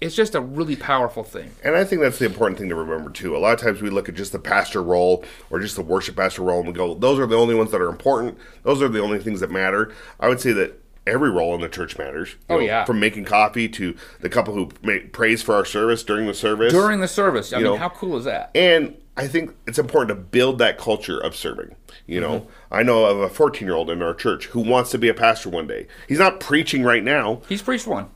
it's 0.00 0.14
just 0.14 0.34
a 0.34 0.40
really 0.40 0.76
powerful 0.76 1.22
thing 1.22 1.50
And 1.62 1.76
I 1.76 1.84
think 1.84 2.00
that's 2.02 2.18
the 2.18 2.24
important 2.24 2.58
thing 2.58 2.68
to 2.70 2.74
remember 2.74 3.10
too. 3.10 3.36
A 3.36 3.38
lot 3.38 3.52
of 3.52 3.60
times 3.60 3.82
we 3.82 3.90
look 3.90 4.08
at 4.08 4.14
just 4.14 4.32
the 4.32 4.38
pastor 4.38 4.82
role 4.82 5.24
or 5.50 5.60
just 5.60 5.76
the 5.76 5.82
worship 5.82 6.16
pastor 6.16 6.42
role 6.42 6.58
and 6.58 6.68
we 6.68 6.72
go, 6.72 6.94
those 6.94 7.18
are 7.18 7.26
the 7.26 7.36
only 7.36 7.54
ones 7.54 7.70
that 7.70 7.80
are 7.80 7.88
important. 7.88 8.38
Those 8.62 8.80
are 8.82 8.88
the 8.88 9.00
only 9.00 9.18
things 9.18 9.40
that 9.40 9.50
matter. 9.50 9.92
I 10.18 10.28
would 10.28 10.40
say 10.40 10.52
that 10.52 10.80
every 11.06 11.30
role 11.30 11.54
in 11.54 11.60
the 11.60 11.68
church 11.68 11.98
matters. 11.98 12.30
You 12.48 12.56
Oh, 12.56 12.58
yeah. 12.58 12.84
From 12.84 13.00
making 13.00 13.24
coffee 13.24 13.68
to 13.70 13.96
the 14.20 14.28
couple 14.28 14.54
who 14.54 14.70
make 14.82 15.12
praise 15.12 15.42
for 15.42 15.54
our 15.54 15.64
service 15.64 16.02
during 16.02 16.26
the 16.26 16.34
service. 16.34 16.72
during 16.72 17.00
the 17.00 17.08
service 17.08 17.52
i 17.52 17.56
mean 17.56 17.64
know, 17.64 17.76
how 17.76 17.88
cool 17.88 18.16
is 18.16 18.24
that 18.24 18.50
And 18.54 18.96
I 19.16 19.26
think 19.28 19.54
it's 19.66 19.78
important 19.78 20.08
to 20.08 20.14
build 20.14 20.58
that 20.58 20.78
culture 20.78 21.18
of 21.18 21.36
serving. 21.36 21.74
You 22.06 22.20
know, 22.20 22.40
Mm-hmm. 22.40 22.74
I 22.74 22.82
know 22.82 23.04
of 23.04 23.18
a 23.18 23.28
14 23.28 23.66
year 23.66 23.76
old 23.76 23.90
in 23.90 24.00
our 24.02 24.14
church 24.14 24.46
who 24.46 24.60
wants 24.60 24.90
to 24.92 24.98
be 24.98 25.08
a 25.08 25.14
pastor 25.14 25.50
one 25.50 25.66
day. 25.66 25.88
He's 26.08 26.18
not 26.18 26.40
preaching 26.40 26.84
right 26.84 27.04
now, 27.04 27.42
he's 27.48 27.60
preached 27.60 27.86
one 27.86 28.08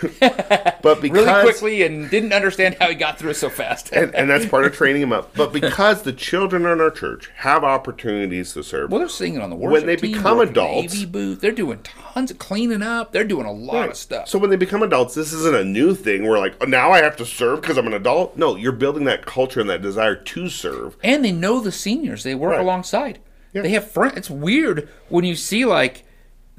but 0.20 1.00
because 1.00 1.26
really 1.26 1.42
quickly 1.42 1.82
and 1.82 2.08
didn't 2.10 2.32
understand 2.32 2.76
how 2.80 2.88
he 2.88 2.94
got 2.94 3.18
through 3.18 3.30
it 3.30 3.34
so 3.34 3.50
fast 3.50 3.92
and, 3.92 4.14
and 4.14 4.28
that's 4.30 4.46
part 4.46 4.64
of 4.64 4.72
training 4.74 5.02
him 5.02 5.12
up. 5.12 5.34
But 5.38 5.52
because 5.52 6.02
the 6.02 6.12
children 6.12 6.62
in 6.66 6.80
our 6.80 6.90
church 6.90 7.30
have 7.36 7.62
opportunities 7.64 8.52
to 8.54 8.62
serve, 8.62 8.90
well, 8.90 9.00
they're 9.00 9.08
singing 9.08 9.40
on 9.40 9.50
the 9.50 9.56
worship 9.56 9.86
they 9.86 9.96
team, 9.96 10.12
become 10.12 10.38
the 10.38 10.44
adults- 10.44 11.02
AV 11.02 11.12
booth. 11.12 11.40
They're 11.40 11.52
doing 11.52 11.80
tons 11.82 12.30
of 12.30 12.38
cleaning 12.38 12.82
up. 12.82 13.12
They're 13.12 13.24
doing 13.24 13.46
a 13.46 13.52
lot 13.52 13.88
of 13.88 13.96
stuff. 13.96 14.28
so 14.28 14.38
when 14.38 14.50
they 14.50 14.56
become 14.56 14.82
adults, 14.82 15.14
this 15.14 15.32
isn't 15.32 15.54
a 15.54 15.64
new 15.64 15.94
thing. 15.94 16.24
We're 16.26 16.38
like, 16.38 16.54
oh, 16.60 16.64
now 16.66 16.90
I 16.90 17.02
have 17.02 17.16
to 17.16 17.26
serve 17.26 17.60
because 17.60 17.78
I'm 17.78 17.86
an 17.86 17.92
adult. 17.94 18.36
No, 18.36 18.56
you're 18.56 18.72
building 18.72 19.04
that 19.04 19.26
culture 19.26 19.60
and 19.60 19.70
that 19.70 19.82
desire 19.82 20.16
to 20.16 20.48
serve. 20.48 20.96
and 21.02 21.24
they 21.24 21.32
know 21.32 21.60
the 21.60 21.72
seniors 21.72 22.22
they 22.24 22.34
work 22.34 22.52
Right. 22.52 22.60
alongside 22.60 23.18
Yeah. 23.52 23.62
they 23.62 23.70
have 23.70 23.90
friends 23.90 24.16
it's 24.16 24.30
weird 24.30 24.88
when 25.08 25.24
you 25.24 25.34
see 25.36 25.64
like 25.64 26.04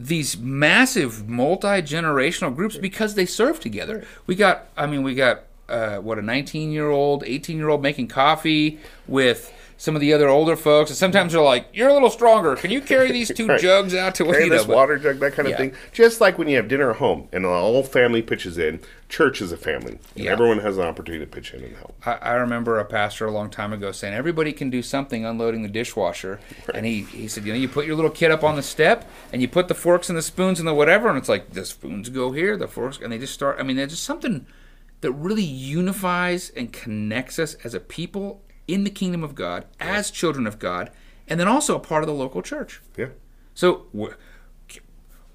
these 0.01 0.37
massive 0.37 1.27
multi-generational 1.27 2.55
groups 2.55 2.77
because 2.77 3.15
they 3.15 3.25
serve 3.25 3.59
together 3.59 4.03
we 4.27 4.33
got 4.35 4.65
i 4.77 4.85
mean 4.85 5.03
we 5.03 5.13
got 5.13 5.43
uh, 5.67 5.97
what 5.97 6.17
a 6.17 6.21
19 6.21 6.71
year 6.71 6.89
old 6.89 7.23
18 7.25 7.57
year 7.57 7.69
old 7.69 7.81
making 7.81 8.07
coffee 8.07 8.79
with 9.07 9.53
some 9.77 9.95
of 9.95 10.01
the 10.01 10.11
other 10.13 10.27
older 10.27 10.55
folks 10.55 10.89
and 10.89 10.97
sometimes 10.97 11.33
they're 11.33 11.41
like 11.41 11.67
you're 11.73 11.89
a 11.89 11.93
little 11.93 12.09
stronger 12.09 12.55
can 12.55 12.71
you 12.71 12.81
carry 12.81 13.11
these 13.11 13.31
two 13.33 13.45
Right. 13.49 13.59
jugs 13.61 13.93
out 13.93 14.15
to 14.15 14.23
Carry 14.25 14.43
know, 14.49 14.55
this 14.55 14.65
but- 14.65 14.75
water 14.75 14.97
jug, 14.97 15.19
that 15.19 15.33
kind 15.33 15.47
of 15.47 15.51
Yeah. 15.51 15.57
thing. 15.57 15.73
Just 15.91 16.19
like 16.21 16.37
when 16.37 16.47
you 16.47 16.55
have 16.55 16.67
dinner 16.69 16.89
at 16.91 16.97
home 16.97 17.27
and 17.31 17.43
the 17.45 17.49
whole 17.49 17.83
family 17.83 18.21
pitches 18.21 18.57
in, 18.57 18.79
church 19.09 19.41
is 19.41 19.51
a 19.51 19.57
family. 19.57 19.99
And 20.15 20.23
Yeah. 20.25 20.31
everyone 20.31 20.59
has 20.59 20.77
an 20.77 20.83
opportunity 20.85 21.25
to 21.25 21.29
pitch 21.29 21.53
in 21.53 21.63
and 21.63 21.75
help. 21.75 21.95
I, 22.05 22.13
I 22.13 22.33
remember 22.35 22.77
a 22.79 22.85
pastor 22.85 23.25
a 23.25 23.31
long 23.31 23.49
time 23.49 23.73
ago 23.73 23.91
saying 23.91 24.13
everybody 24.13 24.53
can 24.53 24.69
do 24.69 24.81
something 24.83 25.25
unloading 25.25 25.63
the 25.63 25.67
dishwasher. 25.69 26.39
And 26.73 26.85
he, 26.85 27.01
he 27.01 27.27
said, 27.27 27.43
you 27.45 27.51
know, 27.53 27.59
you 27.59 27.67
put 27.67 27.87
your 27.87 27.95
little 27.95 28.11
kid 28.11 28.29
up 28.31 28.43
on 28.43 28.55
the 28.55 28.61
step 28.61 29.09
and 29.33 29.41
you 29.41 29.47
put 29.47 29.67
the 29.67 29.73
forks 29.73 30.09
and 30.09 30.17
the 30.17 30.21
spoons 30.21 30.59
and 30.59 30.67
the 30.67 30.73
whatever, 30.75 31.09
and 31.09 31.17
it's 31.17 31.27
like 31.27 31.51
the 31.51 31.65
spoons 31.65 32.09
go 32.09 32.31
here, 32.31 32.55
the 32.55 32.67
forks, 32.67 32.99
and 33.01 33.11
they 33.11 33.17
just 33.17 33.33
start. 33.33 33.57
I 33.59 33.63
mean, 33.63 33.77
there's 33.77 33.89
just 33.91 34.03
something 34.03 34.45
that 35.01 35.11
really 35.13 35.43
unifies 35.43 36.49
and 36.51 36.71
connects 36.71 37.39
us 37.39 37.55
as 37.63 37.73
a 37.73 37.79
people 37.79 38.43
in 38.67 38.83
the 38.83 38.89
kingdom 38.91 39.23
of 39.23 39.33
God, 39.33 39.65
as 39.79 40.11
children 40.11 40.45
of 40.45 40.59
God, 40.59 40.91
and 41.27 41.39
then 41.39 41.47
also 41.47 41.75
a 41.75 41.79
part 41.79 42.03
of 42.03 42.07
the 42.07 42.13
local 42.13 42.41
church. 42.43 42.81
Yeah. 42.95 43.07
So, 43.55 43.87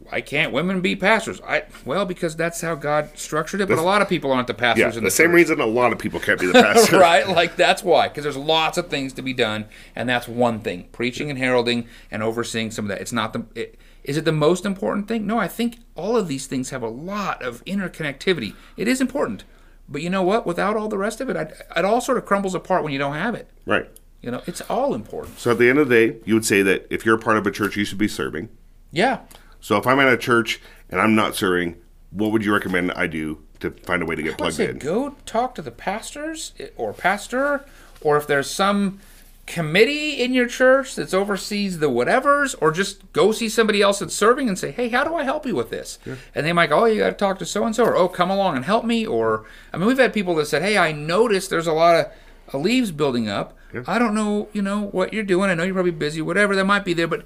why 0.09 0.21
can't 0.21 0.53
women 0.53 0.81
be 0.81 0.95
pastors? 0.97 1.41
I 1.47 1.65
well, 1.85 2.05
because 2.07 2.37
that's 2.37 2.61
how 2.61 2.75
God 2.75 3.11
structured 3.15 3.61
it. 3.61 3.69
But 3.69 3.79
a 3.79 3.83
lot 3.83 4.03
of 4.03 4.09
people 4.09 4.33
aren't 4.33 4.47
the 4.47 4.55
pastors 4.55 4.81
Yeah. 4.81 4.89
in 4.89 4.95
The 5.05 5.09
the 5.09 5.11
same 5.11 5.27
church. 5.29 5.35
reason 5.35 5.61
a 5.61 5.67
lot 5.67 5.93
of 5.93 5.99
people 5.99 6.21
can't 6.21 6.39
be 6.39 6.47
the 6.47 6.53
pastor. 6.63 6.99
right? 6.99 7.29
Like 7.29 7.57
that's 7.57 7.83
why, 7.83 8.09
because 8.09 8.25
there's 8.25 8.37
lots 8.37 8.79
of 8.79 8.89
things 8.89 9.13
to 9.15 9.23
be 9.23 9.33
done, 9.33 9.67
and 9.97 10.09
that's 10.09 10.29
one 10.29 10.61
thing: 10.61 10.89
preaching 10.93 11.31
and 11.31 11.39
heralding 11.39 11.87
and 12.11 12.23
overseeing 12.23 12.71
some 12.71 12.85
of 12.85 12.89
that. 12.91 13.01
It's 13.01 13.13
not 13.13 13.33
the. 13.33 13.45
It, 13.55 13.79
is 14.05 14.19
it 14.19 14.27
the 14.27 14.33
most 14.33 14.67
important 14.67 15.09
thing? 15.09 15.27
No, 15.27 15.39
I 15.39 15.49
think 15.49 15.79
all 15.95 16.15
of 16.17 16.29
these 16.29 16.47
things 16.47 16.69
have 16.71 16.83
a 16.83 16.89
lot 16.89 17.43
of 17.43 17.65
interconnectivity. 17.65 18.55
It 18.77 18.87
is 18.87 19.01
important, 19.01 19.45
but 19.89 20.03
you 20.03 20.11
know 20.11 20.23
what? 20.23 20.47
Without 20.47 20.77
all 20.77 20.89
the 20.89 20.99
rest 20.99 21.23
of 21.23 21.31
it, 21.31 21.37
I'd, 21.37 21.53
it 21.75 21.85
all 21.87 22.03
sort 22.03 22.19
of 22.19 22.27
crumbles 22.27 22.55
apart 22.55 22.83
when 22.85 22.93
you 22.93 22.99
don't 22.99 23.15
have 23.15 23.35
it. 23.35 23.49
Right. 23.65 23.89
You 24.21 24.31
know, 24.31 24.43
it's 24.47 24.61
all 24.63 24.95
important. 24.95 25.39
So 25.39 25.51
at 25.53 25.59
the 25.59 25.69
end 25.71 25.79
of 25.79 25.89
the 25.89 25.95
day, 26.09 26.17
you 26.27 26.35
would 26.35 26.45
say 26.47 26.63
that 26.63 26.87
if 26.91 27.07
you're 27.07 27.15
a 27.15 27.19
part 27.19 27.37
of 27.39 27.47
a 27.47 27.51
church, 27.51 27.77
you 27.77 27.85
should 27.87 27.97
be 27.99 28.09
serving. 28.09 28.49
Yeah. 28.91 29.21
So 29.65 29.79
if 29.79 29.87
I'm 29.87 29.99
at 29.99 30.13
a 30.13 30.19
church 30.19 30.61
and 30.91 31.01
I'm 31.01 31.15
not 31.15 31.35
serving, 31.35 31.77
what 32.11 32.33
would 32.33 32.45
you 32.45 32.53
recommend 32.53 32.93
I 32.93 33.07
do 33.07 33.39
to 33.61 33.71
find 33.71 34.03
a 34.03 34.07
way 34.07 34.15
to 34.15 34.23
get 34.23 34.37
plugged 34.37 34.61
in? 34.61 34.77
go 34.77 35.17
talk 35.25 35.55
to 35.55 35.63
the 35.63 35.71
pastors 35.71 36.53
eh, 36.61 36.67
or 36.77 36.93
pastor, 36.93 37.65
or 38.03 38.19
if 38.19 38.27
there's 38.27 38.51
some 38.51 39.01
committee 39.47 40.23
in 40.23 40.35
your 40.35 40.47
church 40.47 40.97
that 40.97 41.15
oversees 41.15 41.79
the 41.79 41.89
whatevers, 41.89 42.55
or 42.61 42.73
just 42.73 43.11
go 43.15 43.33
see 43.33 43.49
somebody 43.49 43.81
else 43.81 44.01
that's 44.01 44.15
serving 44.15 44.49
and 44.51 44.59
say, 44.59 44.71
"Hey, 44.71 44.91
how 44.91 45.03
do 45.03 45.15
I 45.15 45.25
help 45.25 45.47
you 45.47 45.55
with 45.55 45.71
this?" 45.71 45.99
And 46.35 46.45
they 46.45 46.53
might 46.53 46.69
go, 46.69 46.81
"Oh, 46.81 46.85
you 46.85 46.99
got 46.99 47.09
to 47.09 47.15
talk 47.15 47.39
to 47.39 47.47
so 47.47 47.65
and 47.65 47.75
so," 47.75 47.85
or 47.87 47.97
"Oh, 47.97 48.09
come 48.09 48.31
along 48.31 48.57
and 48.57 48.67
help 48.67 48.85
me." 48.85 49.07
Or 49.07 49.47
I 49.73 49.79
mean, 49.79 49.87
we've 49.87 49.99
had 49.99 50.13
people 50.13 50.35
that 50.35 50.47
said, 50.47 50.61
"Hey, 50.61 50.77
I 50.77 50.93
noticed 50.93 51.49
there's 51.49 51.67
a 51.67 51.73
lot 51.73 51.97
of 51.97 52.13
uh, 52.53 52.59
leaves 52.59 52.91
building 52.91 53.31
up. 53.31 53.57
I 53.89 53.99
don't 53.99 54.15
know, 54.15 54.49
you 54.53 54.63
know, 54.63 54.83
what 54.83 55.13
you're 55.13 55.25
doing. 55.25 55.49
I 55.51 55.55
know 55.55 55.65
you're 55.65 55.75
probably 55.75 55.91
busy, 55.91 56.21
whatever 56.21 56.55
that 56.55 56.67
might 56.67 56.85
be 56.85 56.93
there, 56.93 57.09
but." 57.09 57.25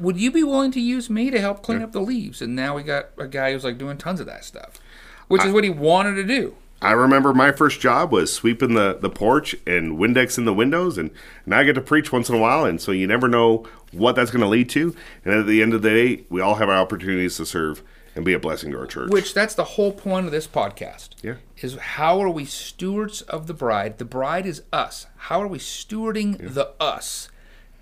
Would 0.00 0.18
you 0.18 0.30
be 0.30 0.42
willing 0.42 0.72
to 0.72 0.80
use 0.80 1.10
me 1.10 1.30
to 1.30 1.40
help 1.40 1.62
clean 1.62 1.82
up 1.82 1.92
the 1.92 2.00
leaves? 2.00 2.40
And 2.42 2.56
now 2.56 2.76
we 2.76 2.82
got 2.82 3.10
a 3.18 3.26
guy 3.26 3.52
who's 3.52 3.64
like 3.64 3.78
doing 3.78 3.98
tons 3.98 4.20
of 4.20 4.26
that 4.26 4.44
stuff, 4.44 4.80
which 5.28 5.44
is 5.44 5.52
what 5.52 5.64
he 5.64 5.70
wanted 5.70 6.14
to 6.14 6.24
do. 6.24 6.56
I 6.82 6.92
remember 6.92 7.34
my 7.34 7.52
first 7.52 7.80
job 7.80 8.10
was 8.10 8.32
sweeping 8.32 8.72
the, 8.72 8.96
the 8.98 9.10
porch 9.10 9.54
and 9.66 9.98
Windex 9.98 10.38
in 10.38 10.46
the 10.46 10.54
windows, 10.54 10.96
and 10.96 11.10
now 11.44 11.58
I 11.58 11.64
get 11.64 11.74
to 11.74 11.82
preach 11.82 12.10
once 12.10 12.30
in 12.30 12.34
a 12.34 12.38
while, 12.38 12.64
and 12.64 12.80
so 12.80 12.90
you 12.90 13.06
never 13.06 13.28
know 13.28 13.66
what 13.92 14.16
that's 14.16 14.30
going 14.30 14.40
to 14.40 14.48
lead 14.48 14.70
to. 14.70 14.94
And 15.24 15.34
at 15.34 15.46
the 15.46 15.60
end 15.60 15.74
of 15.74 15.82
the 15.82 15.90
day, 15.90 16.24
we 16.30 16.40
all 16.40 16.54
have 16.54 16.70
our 16.70 16.76
opportunities 16.76 17.36
to 17.36 17.44
serve 17.44 17.82
and 18.14 18.24
be 18.24 18.32
a 18.32 18.38
blessing 18.38 18.72
to 18.72 18.78
our 18.78 18.86
church. 18.86 19.10
Which 19.10 19.34
that's 19.34 19.54
the 19.54 19.64
whole 19.64 19.92
point 19.92 20.26
of 20.26 20.32
this 20.32 20.46
podcast. 20.46 21.10
Yeah. 21.22 21.36
Is 21.58 21.76
how 21.76 22.20
are 22.22 22.30
we 22.30 22.46
stewards 22.46 23.20
of 23.22 23.46
the 23.46 23.54
bride? 23.54 23.98
The 23.98 24.06
bride 24.06 24.46
is 24.46 24.62
us. 24.72 25.06
How 25.16 25.42
are 25.42 25.48
we 25.48 25.58
stewarding 25.58 26.54
the 26.54 26.72
us 26.80 27.28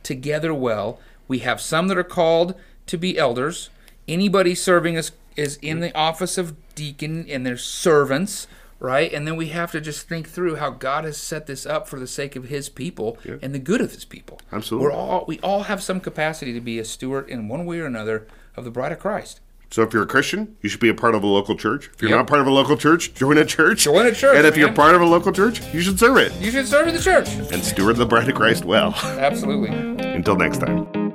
together 0.03 0.53
well? 0.53 0.99
We 1.29 1.41
have 1.41 1.61
some 1.61 1.89
that 1.89 1.99
are 1.99 2.03
called 2.05 2.55
to 2.87 2.97
be 2.97 3.19
elders. 3.19 3.71
Anybody 4.09 4.55
serving 4.55 4.97
us 4.97 5.13
is 5.37 5.59
in 5.63 5.81
the 5.81 5.95
office 5.97 6.39
of 6.39 6.57
deacon 6.75 7.27
and 7.29 7.45
they're 7.47 7.57
servants, 7.57 8.47
right? 8.81 9.13
And 9.13 9.27
then 9.27 9.37
we 9.37 9.49
have 9.49 9.71
to 9.73 9.81
just 9.81 10.09
think 10.09 10.29
through 10.29 10.57
how 10.57 10.71
God 10.71 11.05
has 11.05 11.17
set 11.19 11.47
this 11.47 11.67
up 11.67 11.87
for 11.87 12.01
the 12.01 12.07
sake 12.07 12.35
of 12.35 12.45
his 12.45 12.69
people 12.69 13.19
and 13.43 13.55
the 13.55 13.59
good 13.59 13.81
of 13.81 13.93
his 13.93 14.05
people. 14.05 14.41
Absolutely. 14.53 14.87
We're 14.87 14.93
all 14.95 15.25
we 15.29 15.39
all 15.41 15.65
have 15.65 15.83
some 15.83 16.01
capacity 16.01 16.53
to 16.55 16.61
be 16.61 16.79
a 16.79 16.85
steward 16.85 17.29
in 17.29 17.47
one 17.49 17.67
way 17.67 17.79
or 17.81 17.87
another 17.87 18.27
of 18.57 18.65
the 18.65 18.71
bride 18.71 18.91
of 18.93 18.99
Christ. 18.99 19.41
So 19.71 19.83
if 19.83 19.93
you're 19.93 20.05
a 20.05 20.07
Christian, 20.07 20.57
you 20.63 20.71
should 20.71 20.81
be 20.81 20.89
a 20.89 20.95
part 20.95 21.15
of 21.15 21.23
a 21.23 21.27
local 21.27 21.55
church. 21.55 21.91
If 21.93 22.01
you're 22.01 22.11
Yep. 22.11 22.19
not 22.21 22.27
part 22.27 22.41
of 22.41 22.47
a 22.47 22.51
local 22.51 22.79
church, 22.79 23.13
join 23.13 23.37
a 23.37 23.45
church. 23.45 23.85
Join 23.85 24.07
a 24.07 24.13
church, 24.13 24.35
And 24.39 24.47
if 24.47 24.57
you're 24.57 24.73
part 24.73 24.95
of 24.95 25.03
a 25.03 25.05
local 25.07 25.31
church, 25.31 25.61
you 25.75 25.83
should 25.83 25.99
serve 25.99 26.17
it 26.17 26.33
You 26.41 26.51
should 26.51 26.67
serve 26.67 26.89
in 26.89 26.95
the 26.95 27.03
church. 27.03 27.29
and 27.53 27.63
steward 27.63 27.97
the 27.97 28.07
bride 28.07 28.29
of 28.31 28.35
Christ 28.35 28.65
well. 28.65 28.95
Absolutely. 29.05 29.69
Until 29.69 30.37
next 30.37 30.59
time. 30.59 31.08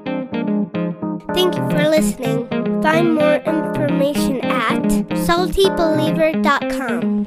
Thank 1.34 1.56
you 1.56 1.67
for 1.69 1.89
listening. 1.89 2.48
Find 2.82 3.15
more 3.15 3.36
information 3.36 4.41
at 4.41 4.84
saltybeliever.com. 5.26 7.13